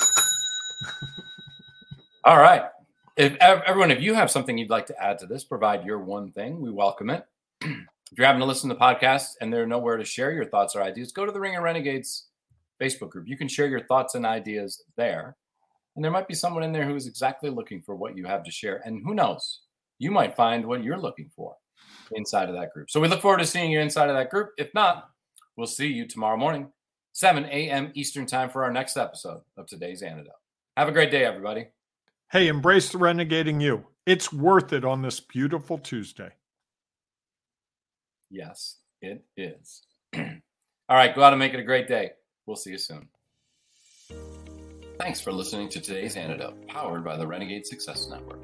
All 2.25 2.37
right. 2.37 2.65
If 3.17 3.37
everyone, 3.37 3.91
if 3.91 4.01
you 4.01 4.15
have 4.15 4.31
something 4.31 4.57
you'd 4.57 4.71
like 4.71 4.87
to 4.87 5.03
add 5.03 5.19
to 5.19 5.27
this, 5.27 5.45
provide 5.45 5.85
your 5.85 5.99
one 5.99 6.33
thing. 6.33 6.63
We 6.63 6.71
welcome 6.71 7.11
it. 7.11 7.27
if 7.61 7.69
you're 8.17 8.27
having 8.27 8.41
to 8.41 8.47
listen 8.47 8.71
to 8.71 8.75
the 8.75 8.81
podcast 8.81 9.35
and 9.43 9.53
there 9.53 9.63
are 9.63 9.67
nowhere 9.67 9.99
to 9.99 10.05
share 10.05 10.33
your 10.33 10.47
thoughts 10.47 10.75
or 10.75 10.83
ideas, 10.83 11.13
go 11.13 11.27
to 11.27 11.33
the 11.33 11.41
Ring 11.41 11.55
of 11.55 11.63
Renegades 11.63 12.29
Facebook 12.81 13.11
group. 13.11 13.29
You 13.29 13.37
can 13.37 13.49
share 13.49 13.67
your 13.67 13.85
thoughts 13.87 14.15
and 14.15 14.25
ideas 14.25 14.83
there. 14.97 15.37
And 15.95 16.03
there 16.03 16.11
might 16.11 16.27
be 16.27 16.35
someone 16.35 16.63
in 16.63 16.73
there 16.73 16.87
who 16.87 16.97
is 16.97 17.07
exactly 17.07 17.51
looking 17.51 17.83
for 17.83 17.95
what 17.95 18.17
you 18.17 18.25
have 18.25 18.45
to 18.45 18.51
share. 18.51 18.81
And 18.87 19.03
who 19.05 19.13
knows, 19.13 19.61
you 19.99 20.11
might 20.11 20.35
find 20.35 20.65
what 20.65 20.83
you're 20.83 20.99
looking 20.99 21.31
for 21.37 21.55
inside 22.13 22.49
of 22.49 22.55
that 22.55 22.73
group. 22.73 22.91
So 22.91 22.99
we 22.99 23.09
look 23.09 23.21
forward 23.21 23.41
to 23.41 23.47
seeing 23.47 23.71
you 23.71 23.81
inside 23.81 24.09
of 24.09 24.17
that 24.17 24.31
group. 24.31 24.53
If 24.57 24.73
not, 24.73 25.11
we'll 25.57 25.67
see 25.67 25.89
you 25.89 26.07
tomorrow 26.07 26.39
morning, 26.39 26.73
7 27.13 27.45
a.m. 27.45 27.93
Eastern 27.93 28.25
Time 28.25 28.49
for 28.49 28.65
our 28.65 28.73
next 28.73 28.97
episode 28.97 29.43
of 29.59 29.67
today's 29.67 30.01
Antidote. 30.01 30.33
Have 30.79 30.89
a 30.89 30.93
great 30.93 31.11
day, 31.11 31.27
everybody. 31.27 31.67
Hey, 32.33 32.49
embrace 32.49 32.89
the 32.89 32.99
renegading 32.99 33.61
you. 33.61 33.85
It's 34.07 34.33
worth 34.33 34.73
it 34.73 34.85
on 34.85 35.03
this 35.03 35.21
beautiful 35.21 35.79
Tuesday. 35.79 36.31
Yes, 38.31 38.79
it 39.03 39.25
is. 39.37 39.83
All 40.17 40.97
right, 40.97 41.15
go 41.15 41.23
out 41.23 41.35
and 41.35 41.39
make 41.39 41.53
it 41.53 41.61
a 41.61 41.65
great 41.65 41.87
day. 41.87 42.13
We'll 42.47 42.57
see 42.57 42.71
you 42.71 42.79
soon. 42.79 43.09
Thanks 44.99 45.21
for 45.21 45.31
listening 45.31 45.69
to 45.71 45.81
today's 45.81 46.17
Antidote, 46.17 46.67
powered 46.69 47.05
by 47.05 47.17
the 47.17 47.27
Renegade 47.27 47.67
Success 47.67 48.09
Network. 48.09 48.43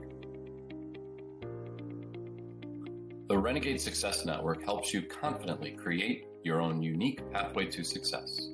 The 3.28 3.38
Renegade 3.38 3.80
Success 3.80 4.24
Network 4.24 4.64
helps 4.64 4.92
you 4.92 5.02
confidently 5.02 5.70
create 5.70 6.26
your 6.44 6.60
own 6.60 6.82
unique 6.82 7.20
pathway 7.32 7.66
to 7.66 7.82
success. 7.82 8.50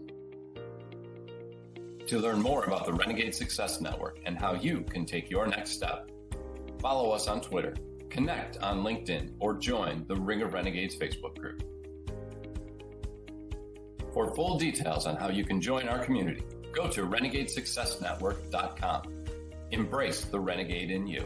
To 2.09 2.19
learn 2.19 2.43
more 2.43 2.65
about 2.65 2.85
the 2.85 2.93
Renegade 2.93 3.35
Success 3.35 3.81
Network 3.81 4.21
and 4.27 4.37
how 4.37 4.53
you 4.53 4.83
can 4.83 5.07
take 5.07 5.31
your 5.31 5.47
next 5.47 5.71
step, 5.71 6.11
follow 6.79 7.11
us 7.13 7.29
on 7.29 7.41
Twitter, 7.41 7.75
connect 8.11 8.59
on 8.59 8.83
LinkedIn, 8.83 9.31
or 9.39 9.55
join 9.55 10.05
the 10.07 10.17
Ring 10.17 10.43
of 10.43 10.53
Renegades 10.53 10.95
Facebook 10.95 11.39
group. 11.39 11.63
For 14.13 14.35
full 14.35 14.59
details 14.59 15.07
on 15.07 15.17
how 15.17 15.31
you 15.31 15.45
can 15.45 15.63
join 15.63 15.89
our 15.89 15.99
community, 15.99 16.45
go 16.73 16.89
to 16.91 17.07
renegadesuccessnetwork.com. 17.07 19.03
Embrace 19.71 20.27
the 20.27 20.39
renegade 20.39 20.91
in 20.91 21.07
you. 21.07 21.25